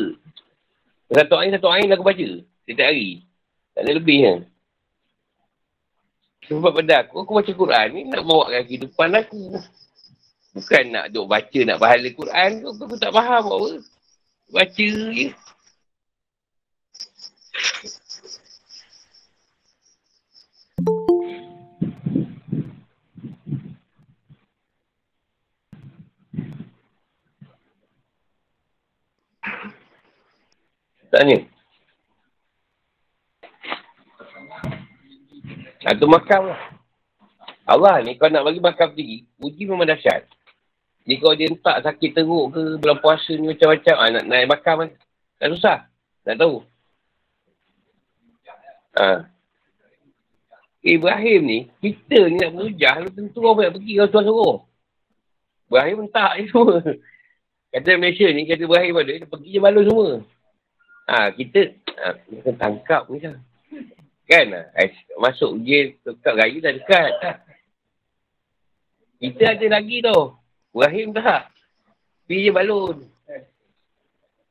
[1.12, 2.30] Satu air, satu lah aku baca.
[2.64, 3.28] Setiap hari.
[3.76, 4.40] Tak ada lebih kan?
[6.48, 9.60] Sebab pada aku, aku baca Quran ni nak bawa kehidupan aku.
[10.54, 12.52] Bukan nak duk baca, nak bahala Quran.
[12.62, 13.70] Aku, aku tak faham apa.
[14.54, 15.34] Baca je.
[31.14, 31.38] Tanya.
[35.82, 36.62] Satu makam lah.
[37.64, 40.26] Allah ni kau nak bagi makam tinggi, uji memang dahsyat.
[41.04, 44.76] Ni kalau dia tak sakit teruk ke, bulan puasa ni macam-macam, ah, nak naik makam
[44.88, 44.90] kan.
[45.36, 45.78] Tak susah.
[46.24, 46.56] Nak tahu.
[48.94, 49.28] Ha.
[50.84, 54.58] Ibrahim ni, kita ni nak berujah, tentu orang nak pergi kalau tuan suruh.
[55.68, 56.76] Ibrahim tak ni semua.
[57.74, 60.10] Kata Malaysia ni, kata Ibrahim ada, dia pergi je balon semua.
[61.10, 63.42] Ha, kita, ha, kita tangkap ni kan.
[64.30, 64.46] Kan?
[64.54, 64.82] Ha,
[65.18, 67.12] masuk je, dekat raya dah dekat.
[67.26, 67.32] Ha.
[69.18, 70.38] Kita ada lagi tau.
[70.74, 71.44] Tak.
[72.26, 72.98] Pergi je balon.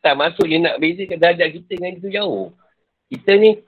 [0.02, 2.50] Tak masuk je nak bezakan darjah kita dengan itu jauh.
[3.06, 3.58] Kita ni,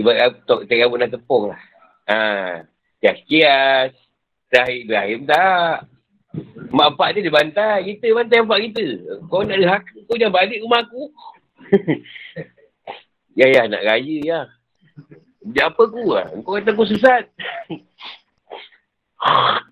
[0.00, 1.60] Ibarat pun dah tepung lah.
[2.08, 2.64] Ha.
[3.04, 3.92] Kias-kias.
[4.48, 5.86] Sahih Ibrahim tak.
[6.72, 7.84] Mak pak dia dia bantai.
[7.84, 8.86] Kita bantai mak kita.
[9.28, 9.82] Kau nak hak.
[10.08, 11.12] Kau jangan balik rumah aku.
[13.38, 14.40] ya ya nak raya ya.
[15.44, 16.32] Dia apa aku lah.
[16.42, 17.28] Kau kata aku sesat.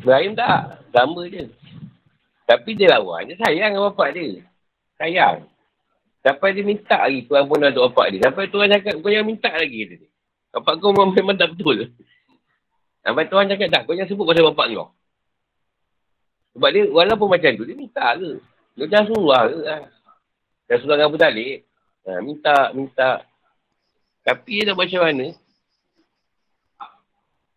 [0.00, 0.80] Ibrahim tak.
[0.90, 1.44] Sama je.
[2.48, 3.28] Tapi dia lawan.
[3.28, 4.42] Dia sayang dengan bapak dia.
[4.96, 5.46] Sayang.
[6.20, 8.20] Sampai dia minta lagi Tuhan pun ada bapak dia.
[8.28, 9.80] Sampai Tuhan cakap, kau jangan minta lagi.
[9.86, 10.08] Dia.
[10.56, 11.92] Bapak kau memang, memang tak betul.
[13.00, 14.88] Sampai Tuhan cakap, tak, kau jangan sebut pasal bapak kau.
[16.56, 18.30] Sebab dia, walaupun macam tu, dia minta ke.
[18.76, 19.32] Dia jangan suruh.
[19.32, 19.76] Ha.
[20.66, 21.58] Jangan suruh dengan Talib.
[22.04, 23.10] Ha, minta, minta.
[24.26, 25.26] Tapi dia nak macam mana?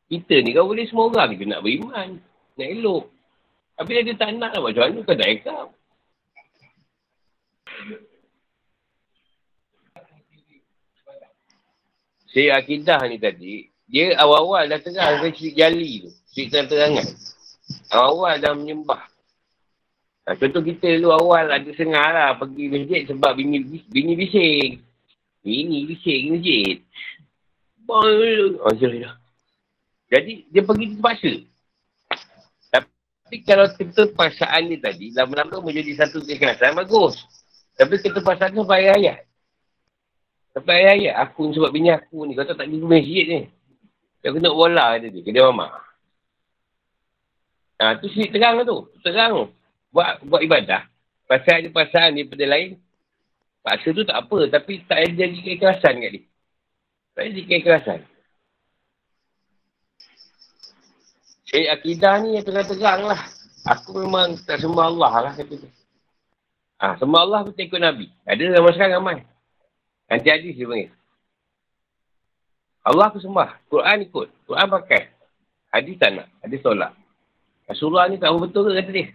[0.08, 2.10] Kita ni, kau boleh semua orang juga nak beriman.
[2.58, 3.04] Nak elok.
[3.74, 4.62] Tapi dia tak nak lah.
[4.62, 5.68] Macam mana kau dah ikam?
[12.34, 16.10] Saya akidah ni tadi, dia awal-awal dah terang ke syirik jali tu.
[16.34, 17.08] Syirik terang-terangan.
[17.94, 19.06] Awal-awal dah menyembah.
[20.26, 23.62] Ha, contoh kita dulu awal ada sengah lah pergi masjid sebab bini,
[23.92, 24.82] bini bising.
[25.46, 26.76] Bini bising masjid.
[27.86, 28.74] Oh,
[30.10, 31.34] Jadi dia pergi terpaksa.
[33.24, 37.18] Tapi kalau kita perasaan ni tadi, lama-lama menjadi satu kekerasan, bagus.
[37.80, 39.26] Tapi kita perasaan tu bayar ayat.
[40.54, 43.42] Sampai ayat-ayat, aku ni sebab bini aku ni, kau tak tak pergi masjid ni.
[44.22, 45.68] Dia kena bola dia, kena mama.
[47.82, 48.88] Ha, tu syirik terang tu.
[49.02, 49.50] Terang
[49.94, 50.90] Buat, buat ibadah.
[51.30, 52.82] Pasal ada perasaan daripada lain.
[53.62, 56.24] Paksa tu tak apa, tapi tak ada jadi keikhlasan kat dia.
[57.16, 58.00] Tak ada jadi keikhlasan.
[61.54, 63.22] Syed akidah ni yang terang-terang lah.
[63.70, 65.70] Aku memang tak sembah Allah lah kata tu.
[66.82, 68.10] Ha, sembah Allah pun ikut Nabi.
[68.26, 69.18] Ada zaman sekarang ramai.
[70.10, 70.90] Nanti hadis dia panggil.
[72.90, 73.70] Allah aku sembah.
[73.70, 74.28] Quran ikut.
[74.50, 75.14] Quran pakai.
[75.70, 76.28] Hadis tak nak.
[76.42, 76.98] Hadis tolak.
[77.70, 79.08] Rasulullah ni tak betul ke kata dia?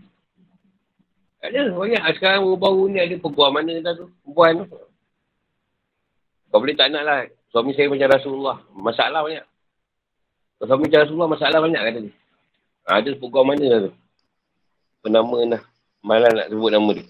[1.42, 2.02] Ada banyak.
[2.22, 4.06] Sekarang baru-baru ni ada perempuan mana dah tu.
[4.22, 4.78] Perempuan tu.
[6.54, 7.26] Kau boleh tak nak lah.
[7.50, 8.62] Suami saya macam Rasulullah.
[8.78, 9.44] Masalah banyak.
[10.62, 12.14] Kau suami macam Rasulullah masalah banyak kata dia.
[12.88, 13.92] Ada perempuan mana dah tu.
[15.04, 15.62] Penama lah.
[16.00, 17.06] Malah nak sebut nama dia.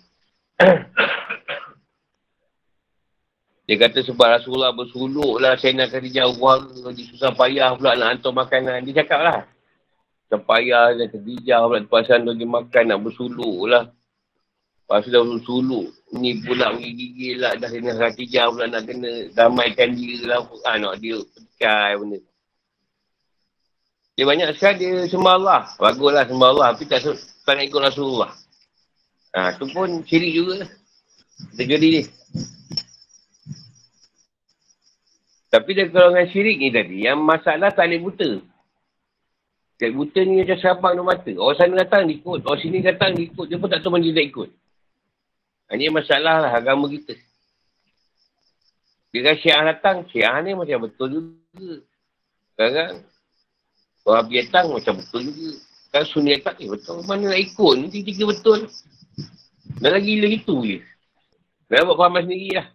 [3.69, 6.57] Dia kata sebab Rasulullah bersuluk lah, saya nak kata jauh
[6.89, 8.81] dia susah payah pula nak hantar makanan.
[8.89, 9.45] Dia cakap lah.
[10.25, 13.93] Susah payah, dia kerja pula terpaksa lagi makan, nak bersuluk lah.
[14.89, 15.93] Lepas tu dah bersuluk.
[16.17, 20.49] Ni pula gigi lah, dah kena Khatijah pula nak kena damaikan dia lah.
[20.49, 22.19] Ha, nak dia petikai benda.
[24.19, 25.61] Dia banyak sekali dia sembah Allah.
[25.79, 27.07] Baguslah sembah Allah, tapi tak,
[27.47, 28.35] tak nak ikut Rasulullah.
[29.39, 30.67] Ha, tu pun syirik juga.
[31.55, 32.03] Terjadi ni.
[35.55, 38.31] Tapi dia golongan syirik ni tadi, yang masalah tak boleh buta.
[39.79, 41.33] Tak buta ni macam serabang di mata.
[41.39, 44.27] Orang sana datang ikut, orang sini datang ikut, dia pun tak tahu mana dia tak
[44.35, 44.51] ikut.
[45.79, 47.15] Ini masalah lah agama kita.
[49.15, 51.87] Bila syiah datang, syiah ni macam betul juga.
[52.59, 53.07] Sekarang,
[54.09, 55.53] orang api datang macam betul juga.
[55.89, 57.05] Kan sunni datang, eh betul.
[57.05, 57.75] Mana nak ikut?
[57.77, 58.61] Ni tiga-tiga betul.
[59.85, 60.79] Dah lagi gila itu je.
[61.69, 62.67] Dah buat faham sendiri lah.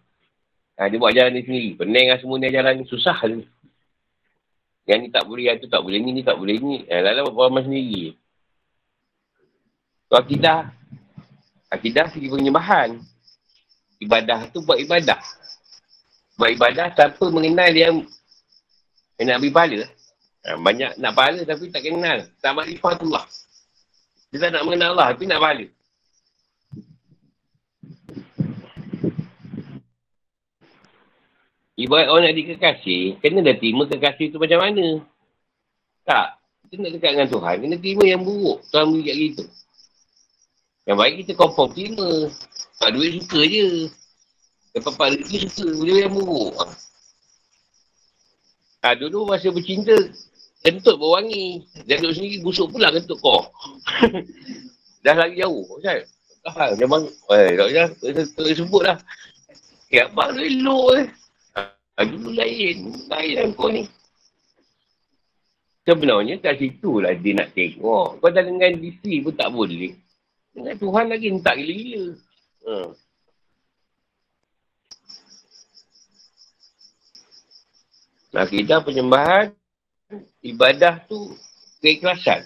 [0.77, 1.69] Ha, dia buat jalan ni sendiri.
[1.77, 2.85] Pening lah semua ni jalan ni.
[2.85, 3.45] Susah ni.
[4.85, 6.85] Yang ni tak boleh, yang tu tak boleh, ni, ni tak boleh, ni.
[6.85, 8.17] Ha, Lala buat pemahaman sendiri.
[10.09, 10.69] So, akidah.
[11.73, 13.01] Akidah segi penyembahan.
[14.01, 15.17] Ibadah tu buat ibadah.
[16.37, 18.05] Buat ibadah tanpa mengenal dia yang
[19.25, 19.81] nak beri pahala.
[20.43, 22.27] Ha, banyak nak pahala tapi tak kenal.
[22.43, 23.23] Tak makrifah tu lah.
[24.33, 25.67] Dia tak nak mengenal Allah tapi nak pahala.
[31.73, 35.01] Ibarat orang nak dikekasih, kena dah terima kekasih tu macam mana.
[36.05, 36.37] Tak.
[36.69, 38.59] Kita nak dekat dengan Tuhan, kena terima yang buruk.
[38.69, 39.45] Tuhan beri kat kita.
[40.83, 42.09] Yang baik kita confirm terima.
[42.77, 43.67] Tak duit suka je.
[44.73, 46.53] Lepas pada rezeki suka, dia yang buruk.
[48.83, 49.95] Ha, dulu masa bercinta,
[50.63, 51.67] kentut berwangi.
[51.83, 53.43] Dia duduk sendiri, busuk pula kentut kau.
[55.03, 55.67] dah lagi jauh.
[55.83, 56.07] Kan?
[56.43, 57.87] Ah, memang, eh, tak payah,
[58.35, 58.97] tak sebut lah.
[59.93, 61.05] Ya, abang elok eh.
[61.93, 62.89] Ha, dulu lain.
[63.11, 63.85] Lain lah kau ni.
[65.83, 68.17] Sebenarnya kat situ lah dia nak tengok.
[68.17, 69.93] Kau dah dengan DC pun tak boleh.
[70.55, 72.05] Dengan Tuhan lagi tak gila-gila.
[72.63, 72.73] Ha.
[78.33, 79.53] Nah, kita penyembahan,
[80.43, 81.33] ibadah tu
[81.79, 82.45] keikhlasan.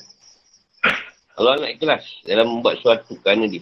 [1.37, 3.61] Allah nak ikhlas dalam membuat sesuatu kerana dia.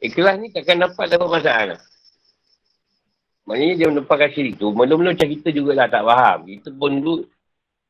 [0.00, 1.80] Ikhlas ni takkan dapat dapat masalah.
[3.44, 4.72] Maknanya dia menumpahkan syirik tu.
[4.72, 6.48] Mula-mula macam kita jugalah tak faham.
[6.48, 7.26] Kita pun dulu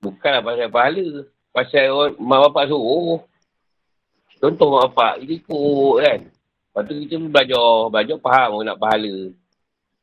[0.02, 1.06] bukanlah pasal pahala.
[1.50, 3.20] Pasal orang, mak bapak suruh.
[4.40, 6.20] Contoh mak bapak, dia ikut kan.
[6.30, 9.14] Lepas tu kita belajar, belajar faham orang nak pahala.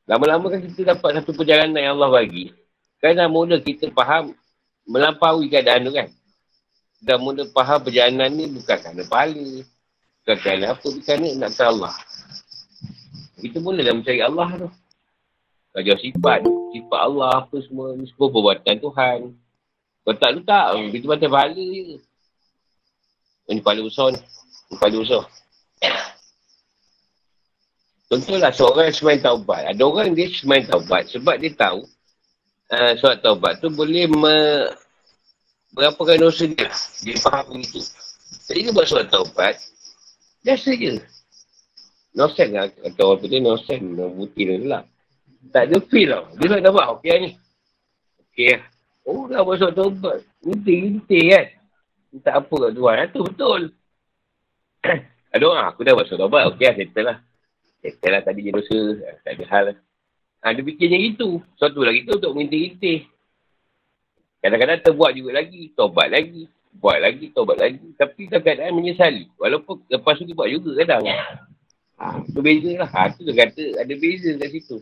[0.07, 2.55] Lama-lama kan kita dapat satu perjalanan yang Allah bagi.
[3.03, 4.31] Kan dah mula kita faham
[4.87, 6.07] melampaui keadaan tu kan.
[7.03, 9.67] Dah mula faham perjalanan ni bukan kerana pahala.
[10.23, 11.93] Bukan kerana apa, kerana nak ke Allah.
[13.37, 14.69] Kita mulalah mencari Allah tu.
[15.75, 16.39] Belajar sifat,
[16.73, 19.19] sifat Allah apa semua, ni semua perbuatan Tuhan.
[20.07, 21.99] Kalau tak letak, kita pahala je.
[23.51, 24.19] Ini pahala besar ni.
[24.71, 25.23] Ini pahala besar.
[28.07, 29.61] Contohlah seorang yang semain taubat.
[29.67, 31.83] Ada orang dia semain taubat sebab dia tahu
[32.71, 34.67] uh, surat taubat tu boleh me,
[35.75, 36.71] berapa kali dosa dia.
[37.03, 37.83] Dia faham begitu.
[38.47, 39.59] Jadi dia buat surat taubat.
[40.39, 41.03] Biasa je.
[42.15, 42.71] Nosen lah.
[42.71, 43.79] Kata orang tu dia nosen.
[43.93, 44.83] Buti dia lah.
[45.51, 46.23] Tak ada feel tau.
[46.39, 46.85] Dia tak dapat.
[46.95, 47.29] Okey ni.
[48.23, 48.63] Okey lah.
[49.03, 50.23] Oh dah buat surat taubat.
[50.47, 51.45] Inti-inti kan.
[52.23, 52.95] Tak apa kat tuan.
[53.03, 53.61] Itu betul.
[55.35, 55.65] ada orang.
[55.75, 56.43] Aku dah buat surat taubat.
[56.55, 56.75] Okey lah.
[56.79, 57.17] Settle lah.
[57.81, 58.79] Settle lah tadi je dosa.
[59.21, 59.65] Tak ada hal.
[60.41, 61.41] Ha, dia fikirnya gitu.
[61.57, 63.05] Suatu lagi tu untuk minta-minta.
[64.41, 65.73] Kadang-kadang terbuat juga lagi.
[65.73, 66.45] Tobat lagi.
[66.77, 67.87] Buat lagi, tobat lagi.
[67.97, 69.25] Tapi dalam keadaan menyesali.
[69.41, 71.03] Walaupun lepas tu dia buat juga kadang.
[71.97, 72.89] Ha, tu beza lah.
[72.93, 74.77] Ha, tu dia kata ada beza kat situ.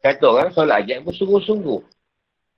[0.00, 1.80] Kata orang solat ajak pun sungguh-sungguh.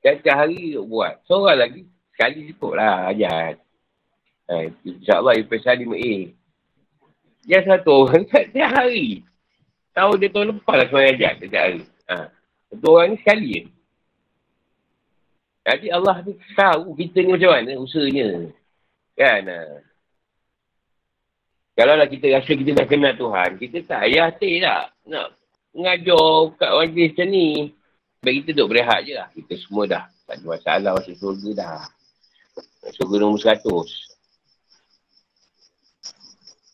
[0.01, 1.21] Tiap-tiap hari buat.
[1.27, 1.83] Seorang lagi,
[2.15, 3.59] sekali cukup lah ajak.
[4.49, 6.15] Ha, InsyaAllah, IPSA 5A.
[7.45, 8.25] Dia satu orang
[8.55, 9.23] tiap hari.
[9.95, 11.83] Tahu dia tahun lepas lah seorang ajak tiap hari.
[12.11, 12.17] Ha.
[12.73, 13.63] Satu orang ni sekali je.
[15.65, 18.29] Jadi Allah ni tahu kita ni macam mana usahanya.
[19.17, 19.43] Kan?
[19.49, 19.59] Ha.
[21.75, 25.35] Kalau lah kita rasa kita dah kenal Tuhan, kita tak payah hati tak nak
[25.75, 27.49] mengajar kat majlis macam ni.
[28.23, 29.29] Baik kita duduk berehat je lah.
[29.35, 30.05] Kita semua dah.
[30.25, 31.83] Tak ada masalah masuk surga dah.
[32.95, 34.14] Surga nombor seratus.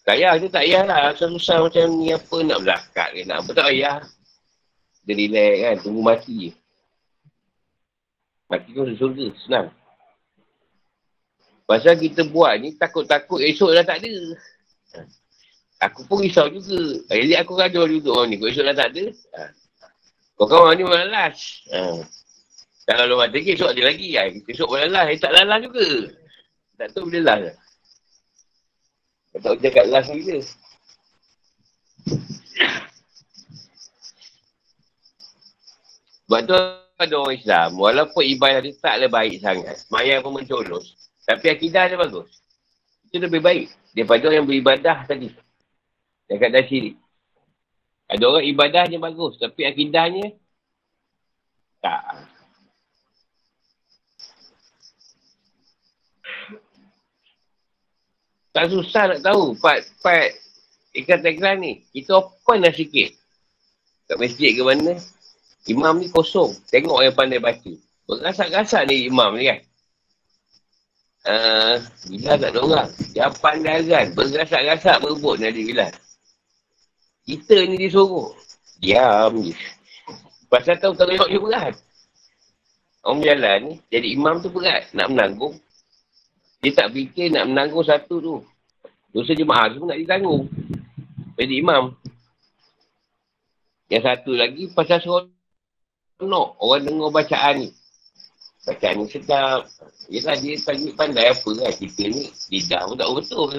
[0.00, 1.12] Tak payah, kita tak payah lah.
[1.12, 3.50] Susah macam ni apa nak berlakat ke nak apa.
[3.52, 3.96] Tak payah.
[5.04, 5.76] Dia relax kan.
[5.84, 6.50] Tunggu mati je.
[8.48, 9.26] Mati tu surga.
[9.44, 9.68] Senang.
[11.70, 14.14] Pasal kita buat ni takut-takut esok dah tak ada.
[15.86, 17.06] Aku pun risau juga.
[17.06, 18.36] Jadi aku raja juga orang ni.
[18.42, 19.04] Kau esok dah tak ada.
[19.38, 19.40] Ha.
[20.34, 21.62] Kau kawan ni malas.
[21.70, 22.02] Ha.
[22.90, 24.18] Kalau lu mati esok ada lagi.
[24.18, 24.34] Ha.
[24.50, 25.06] Esok malas.
[25.14, 25.86] Eh, tak lalas juga.
[26.74, 27.54] Tak tahu bila lalas.
[29.30, 30.42] Kau tak cakap last bila.
[36.26, 40.94] Sebab tu ada orang Islam, walaupun ibadah dia taklah baik sangat, semayang pun mencolos,
[41.26, 42.30] tapi akidah dia bagus.
[43.10, 45.34] Itu lebih baik daripada orang yang beribadah tadi.
[46.30, 46.94] Dekat dah syirik.
[48.06, 50.34] Ada orang ibadahnya bagus, tapi akidahnya
[51.82, 52.30] tak.
[58.50, 60.34] Tak susah nak tahu part-part
[60.96, 61.86] ikatan ni.
[61.94, 63.14] Kita open dah sikit.
[64.10, 64.98] Kat masjid ke mana,
[65.68, 66.56] Imam ni kosong.
[66.72, 67.72] Tengok yang pandai baca.
[68.08, 69.60] Berasak-rasak ni imam ni kan.
[71.20, 71.74] Uh,
[72.08, 72.90] bila tak ada orang.
[73.12, 74.06] Dia pandai kan.
[74.16, 75.92] Berasak-rasak berebut ni adik Bilal.
[77.28, 78.32] Kita ni disuruh.
[78.80, 79.54] Diam je.
[80.48, 81.74] Pasal tahu tengok dia berat.
[83.04, 83.74] Orang berjalan ni.
[83.92, 84.88] Jadi imam tu berat.
[84.96, 85.60] Nak menanggung.
[86.60, 88.36] Dia tak fikir nak menanggung satu tu.
[89.16, 90.44] Dosa jemaah tu nak ditanggung.
[91.40, 91.96] Jadi imam.
[93.88, 95.24] Yang satu lagi pasal suruh
[96.20, 97.68] seronok orang dengar bacaan ni.
[98.68, 99.64] Bacaan ni sedap.
[100.12, 101.72] Yelah dia pandai, pandai apa kan.
[101.72, 103.50] Kita ni lidah pun tak betul.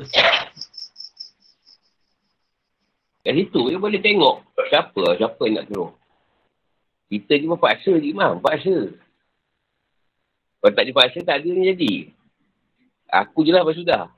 [3.22, 5.94] Kat situ dia boleh tengok siapa siapa nak tolong.
[7.10, 8.38] Kita cuma paksa je imam.
[8.40, 8.94] Paksa.
[10.62, 11.94] Kalau tak dipaksa tak ada ni jadi.
[13.12, 14.08] Aku je lah apa sudah.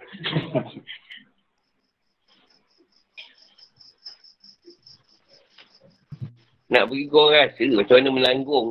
[6.73, 8.69] Nak bagi kau rasa macam mana melanggung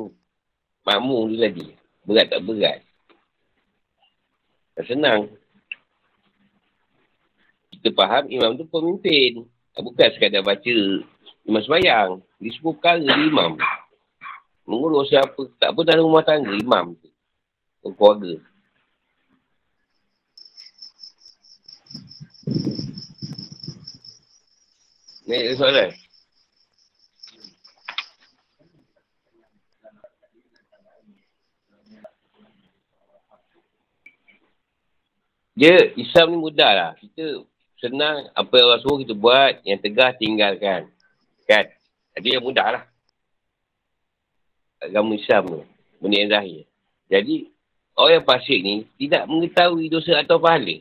[0.83, 1.71] makmum tu tadi.
[2.03, 2.83] Berat tak berat.
[4.75, 5.31] Tak senang.
[7.71, 9.47] Kita faham imam tu pemimpin.
[9.79, 10.75] Bukan sekadar baca
[11.47, 12.19] imam semayang.
[12.43, 13.55] Di semua perkara imam.
[14.67, 15.47] Mengurus siapa.
[15.55, 17.07] Tak apa dalam rumah tangga imam tu.
[17.87, 18.35] Keluarga.
[25.33, 25.89] Ni soalan.
[35.57, 36.91] Dia Islam ni mudah lah.
[37.01, 37.41] Kita
[37.81, 40.93] senang apa yang Allah suruh kita buat, yang tegah tinggalkan.
[41.49, 41.65] Kan?
[42.13, 42.83] Jadi yang mudah lah.
[44.85, 45.61] Agama Islam tu.
[45.97, 46.61] Benda yang zahir.
[47.09, 47.49] Jadi,
[47.97, 50.77] orang yang pasik ni tidak mengetahui dosa atau pahala.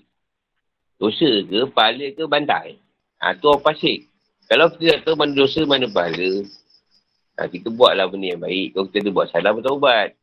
[1.00, 2.76] Dosa ke, pahala ke, bantai.
[3.16, 4.11] Ha, tu orang pasik.
[4.50, 6.44] Kalau kita tak tahu mana dosa, mana pahala,
[7.38, 8.76] ha, kita buatlah benda yang baik.
[8.76, 10.14] Kalau kita buat salah, betul ubat.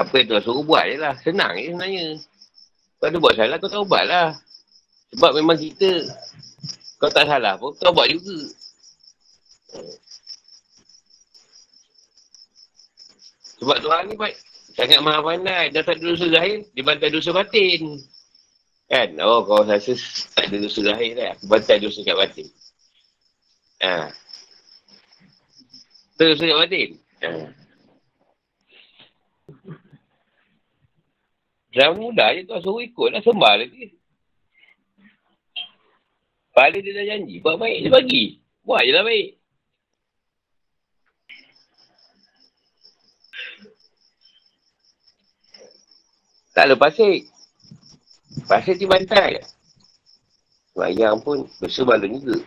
[0.00, 1.14] Apa yang Tuhan suruh buat je lah.
[1.20, 2.06] Senang je sebenarnya.
[2.98, 4.28] Kau ada buat salah, kau taubat lah.
[5.12, 6.06] Sebab memang kita,
[6.96, 8.38] kau tak salah pun, kau buat juga.
[13.62, 14.36] Sebab Tuhan ni baik.
[14.72, 15.68] Sangat maha pandai.
[15.70, 18.00] Dah tak ada dosa zahir, dia bantai dosa batin.
[18.92, 19.16] Kan?
[19.24, 19.96] Oh, kau rasa
[20.36, 21.32] tak ada dosa zahir dah.
[21.32, 22.44] Aku bantai dosa kat batin.
[23.80, 24.12] Ha.
[26.20, 26.88] Terus kat batin.
[27.24, 27.28] Ha.
[31.72, 33.24] Zaman muda je tuan suruh ikut lah.
[33.24, 33.96] Sembah lagi.
[36.52, 37.40] Pahala dia dah janji.
[37.40, 38.24] Buat baik dia bagi.
[38.60, 39.28] Buat je lah baik.
[46.52, 47.31] Tak ada pasir.
[48.48, 49.44] Pasir di bantai.
[50.72, 52.40] Bayang pun besar balon juga.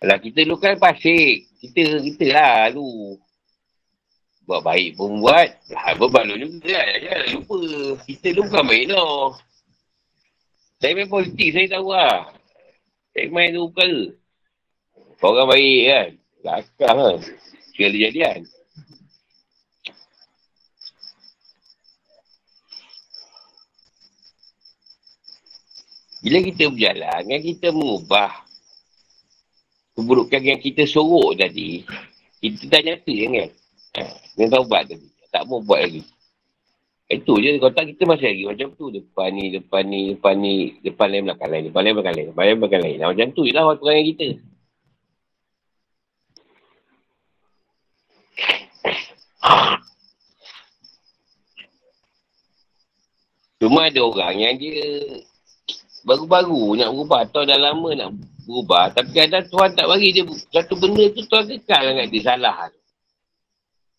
[0.00, 1.46] Kalau kita dulu kan pasir.
[1.60, 3.20] Kita, kita lah lu.
[4.50, 5.46] Buat baik pun buat.
[5.70, 6.98] Lah, berbaloi juga lah.
[6.98, 7.58] Jangan lupa.
[8.02, 9.38] Kita dulu bukan baik tau.
[10.82, 12.18] Saya main politik, saya tahu lah.
[13.14, 14.02] Saya main tu perkara.
[15.22, 16.08] Orang baik kan.
[16.42, 17.18] Lakang lah.
[17.70, 18.40] Segala jadian.
[26.26, 28.30] Bila kita berjalan, kan kita mengubah
[29.94, 31.86] keburukan yang kita sorok tadi,
[32.42, 33.50] kita dah nyata kan?
[34.38, 35.08] Yang taubat tadi.
[35.30, 36.02] Tak mau buat lagi.
[37.10, 37.58] Itu je.
[37.58, 38.86] Kalau tak kita masih lagi macam tu.
[38.94, 40.54] Depan ni, depan ni, depan ni.
[40.82, 41.64] Depan lain, belakang lain.
[41.66, 42.26] Depan lain, belakang lain.
[42.30, 42.98] Depan lain, belakang lain.
[43.02, 44.28] Macam tu je lah perangai kita.
[53.60, 54.80] Cuma ada orang yang dia
[56.00, 58.16] baru-baru nak berubah atau dah lama nak
[58.48, 58.88] berubah.
[58.96, 62.72] Tapi kadang Tuhan tak bagi dia satu benda tu Tuhan kekal dengan dia salah.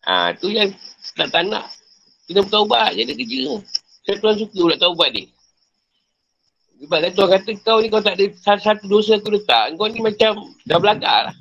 [0.06, 0.74] Ha, tu yang
[1.14, 1.70] tak, tak nak.
[2.26, 3.42] Kita bertaubat je dia kerja.
[4.02, 5.26] Saya Tuhan suka pula taubat dia.
[6.82, 8.26] Sebab kan Tuhan kata kau ni kau tak ada
[8.58, 9.78] satu dosa aku letak.
[9.78, 11.36] Kau ni macam dah belakang lah.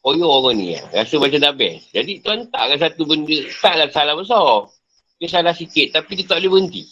[0.00, 0.80] Koyo orang ni ya.
[0.96, 1.92] Rasa macam dah best.
[1.92, 3.38] Jadi Tuhan takkan satu benda.
[3.60, 4.72] Taklah salah besar.
[5.20, 6.88] Dia salah sikit tapi dia tak boleh berhenti.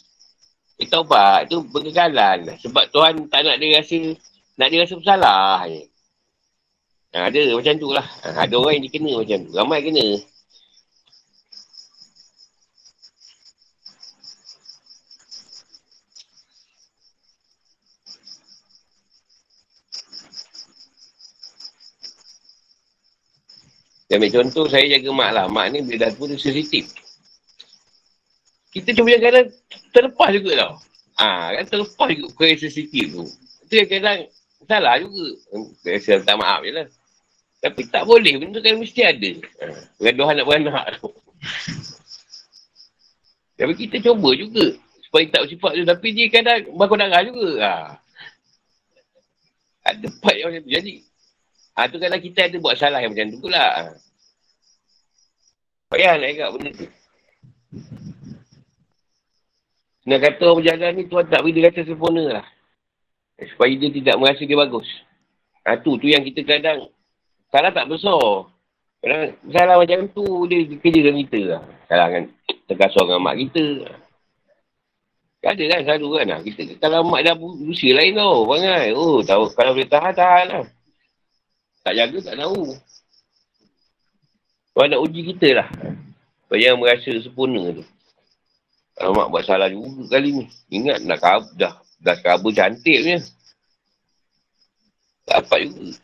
[0.77, 2.61] Dia taubat tu berkekalan.
[2.61, 3.97] Sebab Tuhan tak nak dia rasa
[4.61, 5.89] nak dia rasa bersalah je.
[7.17, 8.05] Ha, ada macam tu lah.
[8.05, 9.53] Ha, ada orang yang dia kena macam tu.
[9.57, 10.07] Ramai kena.
[24.09, 25.45] Dia ambil contoh, saya jaga mak lah.
[25.53, 26.93] Mak ni bila dah dia sensitif.
[28.73, 29.49] Kita yang kadang
[29.97, 30.73] terlepas juga tau.
[31.21, 33.25] Ha, kan terlepas juga kau sensitif tu.
[33.65, 34.29] Itu kadang
[34.69, 35.25] salah juga.
[36.01, 36.89] Saya minta maaf je lah.
[37.59, 39.31] Tapi tak boleh, benda kan mesti ada.
[39.99, 41.11] Pergaduhan nak beranak tu.
[43.59, 44.79] Tapi kita cuba juga.
[45.03, 45.83] Supaya tak bersifat tu.
[45.83, 47.49] Tapi dia kadang bakal darah juga.
[47.59, 47.73] Ha.
[49.91, 50.71] Ada part yang macam tu.
[50.71, 50.93] Jadi,
[51.75, 53.67] ha, tu kadang kita ada buat salah yang macam tu pula.
[55.91, 56.89] Payah nak ingat benda tu.
[60.09, 62.47] Nak kata orang berjalan ni, Tuhan tak dia kata sempurna lah.
[63.53, 64.89] Supaya dia tidak merasa dia bagus.
[65.67, 66.87] Ha, tu, tu yang kita kadang
[67.49, 68.53] Salah tak besar.
[68.99, 69.23] Kadang
[69.55, 71.63] salah macam tu dia kerja dengan kita lah.
[71.89, 72.23] Salah kan
[72.69, 73.65] terkasar dengan mak kita.
[75.39, 76.41] Ada kan selalu kan lah.
[76.45, 78.45] Kita, kalau mak dah usia lain tau.
[78.45, 78.93] Bangai.
[78.93, 80.65] Oh tahu kalau boleh tahan, tahan lah.
[81.87, 82.77] Tak jaga tak tahu.
[84.77, 85.69] Tuan nak uji kita lah.
[86.45, 87.85] Supaya merasa sempurna tu.
[88.99, 90.45] Kalau mak buat salah juga kali ni.
[90.75, 91.07] Ingat
[91.57, 91.81] dah.
[92.03, 93.19] Dah kabur cantik punya.
[95.25, 95.97] Dapat juga.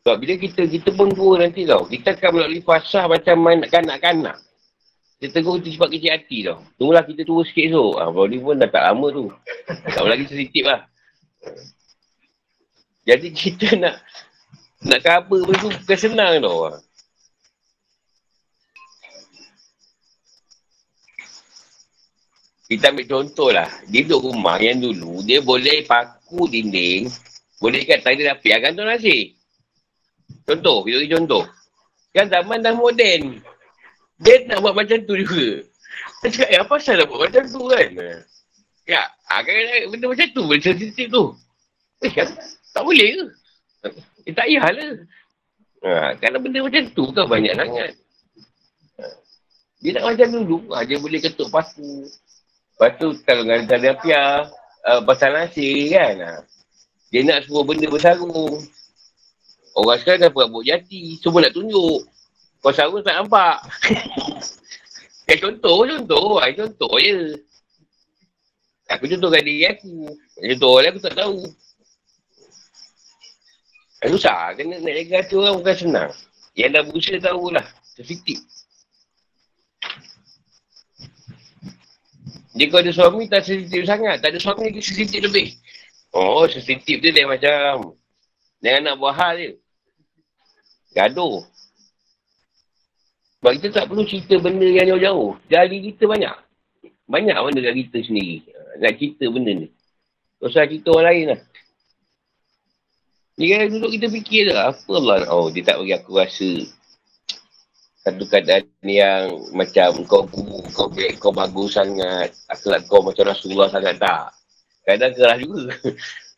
[0.00, 1.84] Sebab bila kita, kita pun tua nanti tau.
[1.84, 4.40] Kita akan melalui fasah macam main kanak-kanak.
[5.20, 6.64] Kita tegur kita sebab kecil hati tau.
[6.80, 7.92] Tunggulah kita tua sikit so.
[8.00, 9.28] Ha, Body pun dah tak lama tu.
[9.68, 10.80] Tak lagi sedikit lah.
[13.04, 14.00] Jadi kita nak
[14.80, 16.58] nak cover pun tu bukan senang tau.
[16.64, 16.80] Ha.
[22.72, 23.68] Kita ambil contoh lah.
[23.92, 27.10] Dia duduk rumah yang dulu, dia boleh paku dinding,
[27.60, 29.39] boleh ikat tali rapi, akan tu nasi.
[30.46, 31.44] Contoh, kita bagi contoh.
[32.10, 33.38] Kan zaman dah moden.
[34.20, 35.64] Dia nak buat macam tu juga.
[36.20, 37.90] Dia cakap, eh apa pasal nak buat macam tu kan?
[38.84, 39.54] Ya, kan,
[39.88, 41.24] benda macam tu, benda sensitif tu.
[42.04, 42.28] Eh kan,
[42.76, 43.24] tak boleh ke?
[44.28, 44.92] Eh, tak payahlah.
[45.80, 47.92] Ha, kan benda macam tu kan banyak sangat.
[49.80, 52.04] Dia nak macam dulu, ha, dia boleh ketuk paku.
[52.76, 54.44] Lepas tu, kalau dengan tali apiah,
[54.84, 56.16] uh, pasal nasi kan.
[56.20, 56.32] Ha.
[57.08, 58.60] Dia nak semua benda bersarung.
[59.80, 61.16] Orang sekarang dah buat jati.
[61.24, 62.04] Semua nak tunjuk.
[62.60, 63.64] Kau sarung tak nampak.
[65.24, 66.36] ya contoh, contoh.
[66.44, 67.40] Ay, contoh je.
[68.92, 70.12] Aku contohkan diri aku.
[70.36, 71.40] Contoh orang aku tak tahu.
[74.04, 74.52] Kan susah.
[74.52, 76.10] Kena nak jaga hati orang bukan senang.
[76.52, 77.66] Yang dah berusaha tahulah.
[77.96, 78.38] Sensitif.
[82.52, 84.20] Jika ada suami tak sensitif sangat.
[84.20, 85.56] Tak ada suami lagi sensitif lebih.
[86.12, 87.94] Oh, sensitif dia dia macam
[88.60, 89.50] dengan nak buah hal je.
[90.94, 91.46] Gaduh.
[93.40, 95.40] Sebab kita tak perlu cerita benda yang jauh-jauh.
[95.48, 96.36] Dari kita banyak.
[97.08, 98.44] Banyak benda dari kita sendiri.
[98.80, 99.68] Nak cerita benda ni.
[100.40, 101.40] Tak cerita orang lain lah.
[103.40, 104.76] Ni kan duduk kita fikir lah.
[104.76, 106.52] Apa Allah Oh, dia tak bagi aku rasa.
[108.04, 110.28] Satu keadaan yang macam kau
[110.72, 112.36] kau kau bagus sangat.
[112.52, 114.36] Akhlak kau macam Rasulullah sangat tak.
[114.84, 115.72] Kadang keras juga.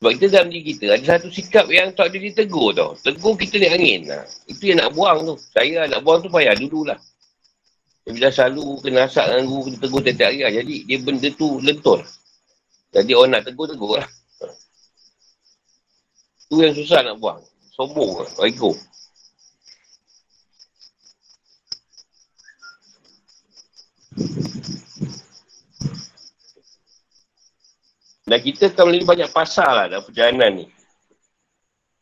[0.00, 2.96] Sebab kita dalam diri kita ada satu sikap yang tak ada ditegur tau.
[3.04, 4.00] Tegur kita ni angin.
[4.08, 4.24] Nah.
[4.48, 5.36] Itu yang nak buang tu.
[5.52, 6.96] Saya nak buang tu payah dululah.
[8.08, 10.52] Bila selalu kena asak dengan guru kita tegur tiap-tiap hari lah.
[10.56, 12.00] Jadi dia benda tu lentur.
[12.96, 14.08] Jadi orang nak tegur, tegur lah.
[16.48, 17.44] Tu yang susah nak buang.
[17.76, 18.28] Sombong lah.
[18.48, 18.72] Ego.
[28.30, 30.66] Dan kita akan melalui banyak pasal lah dalam perjalanan ni.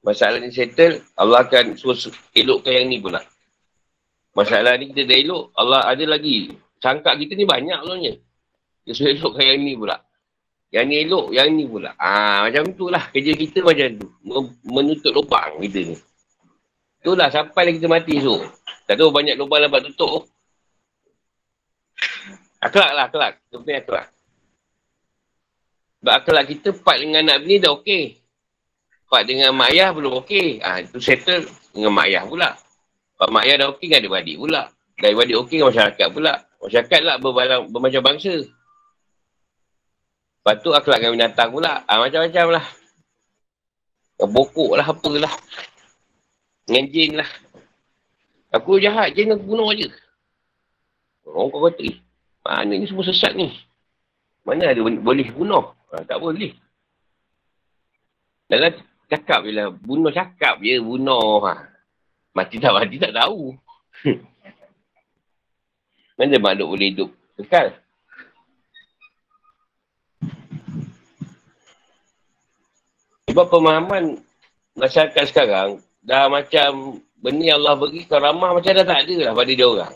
[0.04, 1.96] Masalah ni settle, Allah akan suruh
[2.36, 3.24] elokkan yang ni pula.
[4.36, 6.52] Masalah ni kita dah elok, Allah ada lagi.
[6.84, 8.12] Sangka kita ni banyak sebenarnya.
[8.84, 9.96] Dia suruh elokkan yang ni pula.
[10.68, 11.96] Yang ni elok, yang ni pula.
[11.96, 14.06] Ah Macam tu lah kerja kita macam tu.
[14.68, 15.96] Menutup lubang kita ni.
[17.00, 18.44] Itulah sampai kita mati esok.
[18.84, 20.28] Tak tahu banyak lubang dapat tutup.
[22.60, 23.40] Akhlak lah, akhlak.
[23.48, 24.17] Kita akhlak.
[25.98, 28.22] Sebab akhlak kita part dengan anak bini dah okey.
[29.10, 30.62] Part dengan mak ayah belum okey.
[30.62, 32.54] Ha, itu settle dengan mak ayah pula.
[33.18, 34.62] Part mak ayah dah okey dengan adik-adik pula.
[34.98, 36.32] Dari adik okey dengan masyarakat pula.
[36.62, 38.34] Masyarakat lah berbalang, bermacam bangsa.
[40.38, 41.82] Lepas tu akhlak dengan binatang pula.
[41.82, 42.64] Ha, macam-macam lah.
[44.18, 45.34] Bokok lah apalah.
[46.66, 47.30] Dengan jin lah.
[48.54, 49.88] Aku jahat, jin aku bunuh je.
[51.28, 51.96] Orang kau kata, eh,
[52.40, 53.52] mana ni semua sesat ni?
[54.48, 55.77] Mana ada boleh bunuh?
[55.92, 56.52] Ha, tak boleh.
[58.48, 58.72] Dalam
[59.08, 59.68] cakap je lah.
[59.72, 60.76] Bunuh cakap je.
[60.80, 61.44] Bunuh.
[61.48, 61.68] Ha.
[62.36, 63.56] Mati tak mati tak tahu.
[66.18, 67.78] Mana makhluk boleh hidup kekal?
[73.30, 74.18] Sebab pemahaman
[74.74, 79.52] masyarakat sekarang dah macam benda yang Allah beri ramah macam dah tak ada lah pada
[79.54, 79.94] dia orang.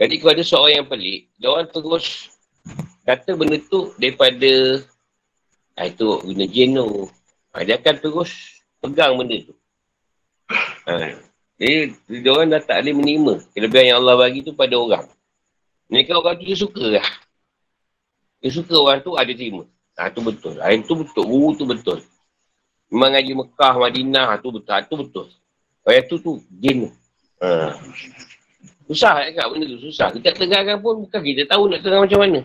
[0.00, 2.32] Jadi kalau ada seorang yang pelik, dia orang terus
[3.04, 4.80] kata benda tu daripada
[5.82, 7.10] Ha, itu guna jenu.
[7.50, 9.54] Ha, dia akan terus pegang benda tu.
[10.86, 11.18] Ha,
[11.58, 15.10] jadi, dia orang dah tak boleh menerima kelebihan yang Allah bagi tu pada orang.
[15.90, 17.08] Mereka orang tu dia suka lah.
[18.38, 19.66] Dia suka orang tu ada terima.
[19.98, 20.62] Ha, tu betul.
[20.62, 21.26] Ha, itu betul.
[21.26, 21.98] Guru tu betul.
[22.86, 24.70] Memang ngaji Mekah, Madinah, ha, tu betul.
[24.70, 25.26] Ha, tu betul.
[25.82, 26.94] Orang tu tu, jin.
[27.42, 27.74] Ha.
[28.86, 30.14] Susah kan benda tu, susah.
[30.14, 32.40] Kita tengahkan pun bukan kita tahu nak tengah macam mana.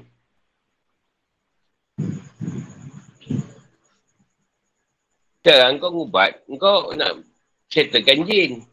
[5.47, 7.23] Sekarang kau ngubat, kau nak
[7.71, 8.67] settlekan jin.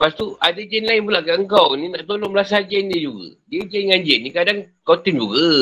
[0.00, 3.36] Lepas tu ada jin lain pula kat kau ni nak tolong belasah jin dia juga.
[3.52, 5.44] Dia jin dengan jin ni kadang kau tim juga.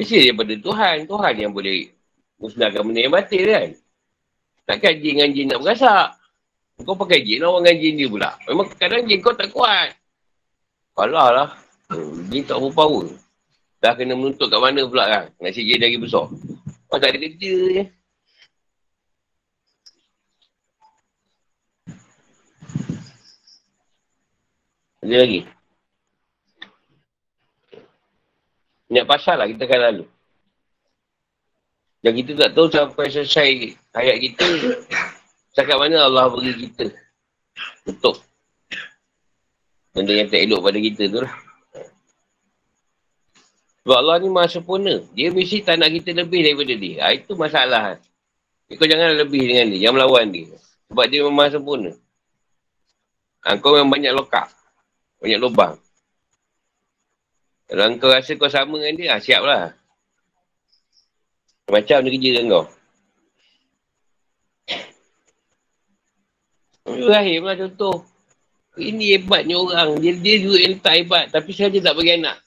[0.00, 1.04] Mesti daripada Tuhan.
[1.04, 1.92] Tuhan yang boleh
[2.40, 3.68] musnahkan benda yang batil kan.
[4.64, 6.16] Takkan jin dengan jin nak berasak.
[6.80, 8.30] Kau pakai jin lawan dengan jin dia pula.
[8.48, 9.92] Memang kadang jin kau tak kuat.
[10.96, 11.50] Kalah lah.
[12.32, 13.12] Jin tak berpower.
[13.84, 15.24] Dah kena menuntut kat mana pula kan.
[15.44, 16.24] Nak si jin lagi besar.
[16.90, 17.84] Oh tak ada kerja je.
[25.06, 25.40] Ada lagi.
[28.86, 30.04] Banyak pasal lah kita akan lalu.
[32.06, 34.46] Dan kita tak tahu sampai selesai ayat kita.
[35.58, 36.90] Cakap mana Allah beri kita.
[37.86, 38.22] Untuk.
[39.90, 41.45] Benda yang tak elok pada kita tu lah.
[43.86, 44.98] Sebab Allah ni maha sempurna.
[45.14, 47.06] Dia mesti tak nak kita lebih daripada dia.
[47.06, 48.02] Ha, itu masalah.
[48.66, 49.86] Kau jangan lebih dengan dia.
[49.86, 50.58] Jangan melawan dia.
[50.90, 51.94] Sebab dia memang sempurna.
[53.46, 54.50] Ha, kau memang banyak lokak.
[55.22, 55.78] Banyak lubang.
[57.70, 59.70] Kalau kau rasa kau sama dengan dia, ha, siaplah.
[61.70, 62.66] Macam dia kerja dengan kau.
[67.06, 68.02] Rahim lah contoh.
[68.74, 69.94] Ini hebatnya orang.
[70.02, 71.30] Dia, dia juga yang tak hebat.
[71.30, 72.45] Tapi saja tak bagi anak.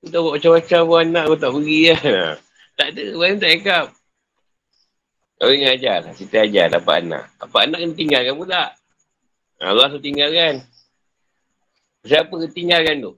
[0.00, 2.34] Kita buat macam-macam pun anak kau tak pergi lah.
[2.80, 3.84] Tak ada, orang tak cakap.
[5.36, 7.24] Kau ingat ajar lah, kita ajar dapat anak.
[7.36, 8.64] Dapat anak kena tinggalkan pula.
[9.60, 10.64] Allah tu tinggalkan.
[12.08, 13.12] Siapa tinggalkan tu?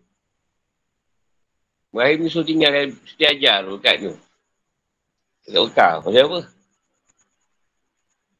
[1.94, 4.12] Ibrahim ni suruh tinggalkan setiap ajar tu kat tu.
[5.46, 5.92] Dekat Mekah.
[6.02, 6.40] Pasal apa?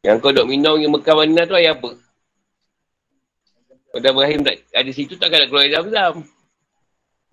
[0.03, 1.91] Yang kau duk minum yang Mekah mana tu ayat apa?
[3.93, 5.69] Pada Ibrahim tak ada situ takkan nak keluar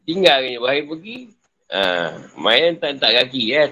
[0.09, 0.41] zam-zam.
[0.41, 1.17] Tinggalkan Ibrahim pergi.
[1.69, 1.81] Ha,
[2.41, 3.71] main tak tak kaki kan.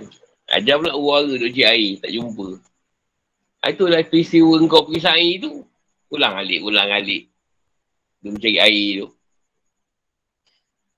[0.54, 1.98] Ajar pula uara duk cik air.
[1.98, 2.48] Tak jumpa.
[3.66, 5.66] Ha, itulah peristiwa kau pergi sa'i tu.
[6.14, 7.28] Ulang alik, ulang alik.
[8.22, 9.08] Dia mencari air tu.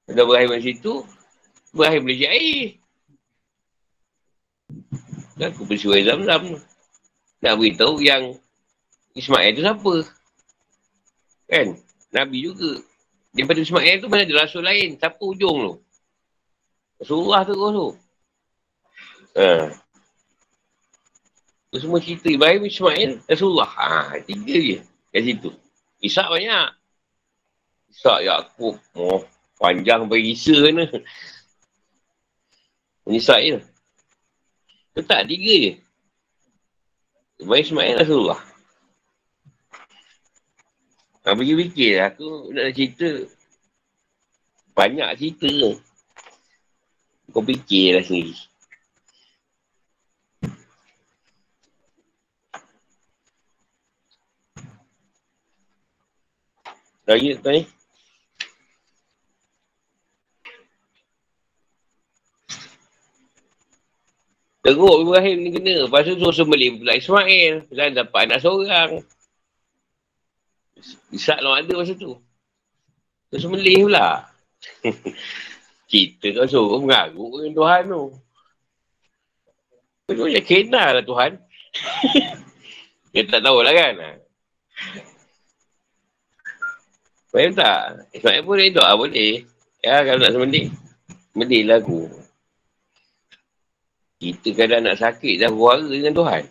[0.09, 0.93] Pada Ibrahim kat situ,
[1.71, 2.61] Ibrahim boleh cari air.
[5.39, 6.43] Dan aku peristiwa zam-zam.
[7.39, 8.35] Nak beritahu yang
[9.15, 9.93] Ismail tu siapa?
[11.47, 11.67] Kan?
[12.11, 12.88] Nabi juga.
[13.29, 14.97] Daripada Ismail tu mana ada rasul lain?
[14.97, 15.73] Siapa ujung tu?
[16.97, 17.87] Rasulullah terus tu.
[19.37, 19.69] Ha.
[21.69, 23.69] Tu semua cerita Ibrahim Ismail Rasulullah.
[23.69, 24.77] Ha, tiga je
[25.13, 25.49] kat situ.
[26.01, 26.73] Isak banyak.
[27.93, 28.81] Isak Yaakob.
[28.97, 29.21] Oh,
[29.61, 30.57] panjang bagi Isa.
[33.09, 33.61] Isak je.
[34.97, 35.73] Tu tak, tiga je.
[37.45, 38.41] Ibrahim Ismail Rasulullah.
[41.27, 42.15] Ha, fikir-fikir lah.
[42.15, 43.09] Aku nak cerita.
[44.71, 45.51] Banyak cerita.
[47.29, 48.35] Kau fikirlah sendiri.
[57.09, 57.63] Lagi tak ni?
[64.61, 65.89] Teruk Ibrahim ni kena.
[65.89, 67.65] Lepas tu suruh sembelih pula Ismail.
[67.73, 69.01] Dan dapat anak seorang.
[71.13, 72.15] Isak lah ada masa tu.
[73.29, 74.25] Terus sembelih pula.
[75.89, 78.03] Kita kau suruh mengaruk dengan Tuhan tu.
[80.09, 81.31] Kau macam kena lah Tuhan.
[83.13, 83.93] Dia tak tahu lah kan.
[87.29, 88.09] Faham tak?
[88.13, 89.45] Ismail boleh doa boleh.
[89.85, 90.33] Ya kalau nak.
[90.33, 92.09] Sembelih lah aku.
[94.19, 96.43] Kita kadang nak sakit dah berwara dengan Tuhan.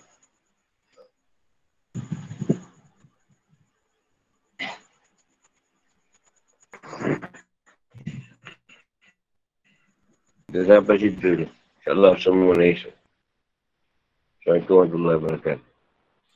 [10.49, 11.47] Dah sampai situ ni.
[11.85, 12.73] InsyaAllah semua ni.
[12.73, 15.68] Assalamualaikum warahmatullahi wabarakatuh.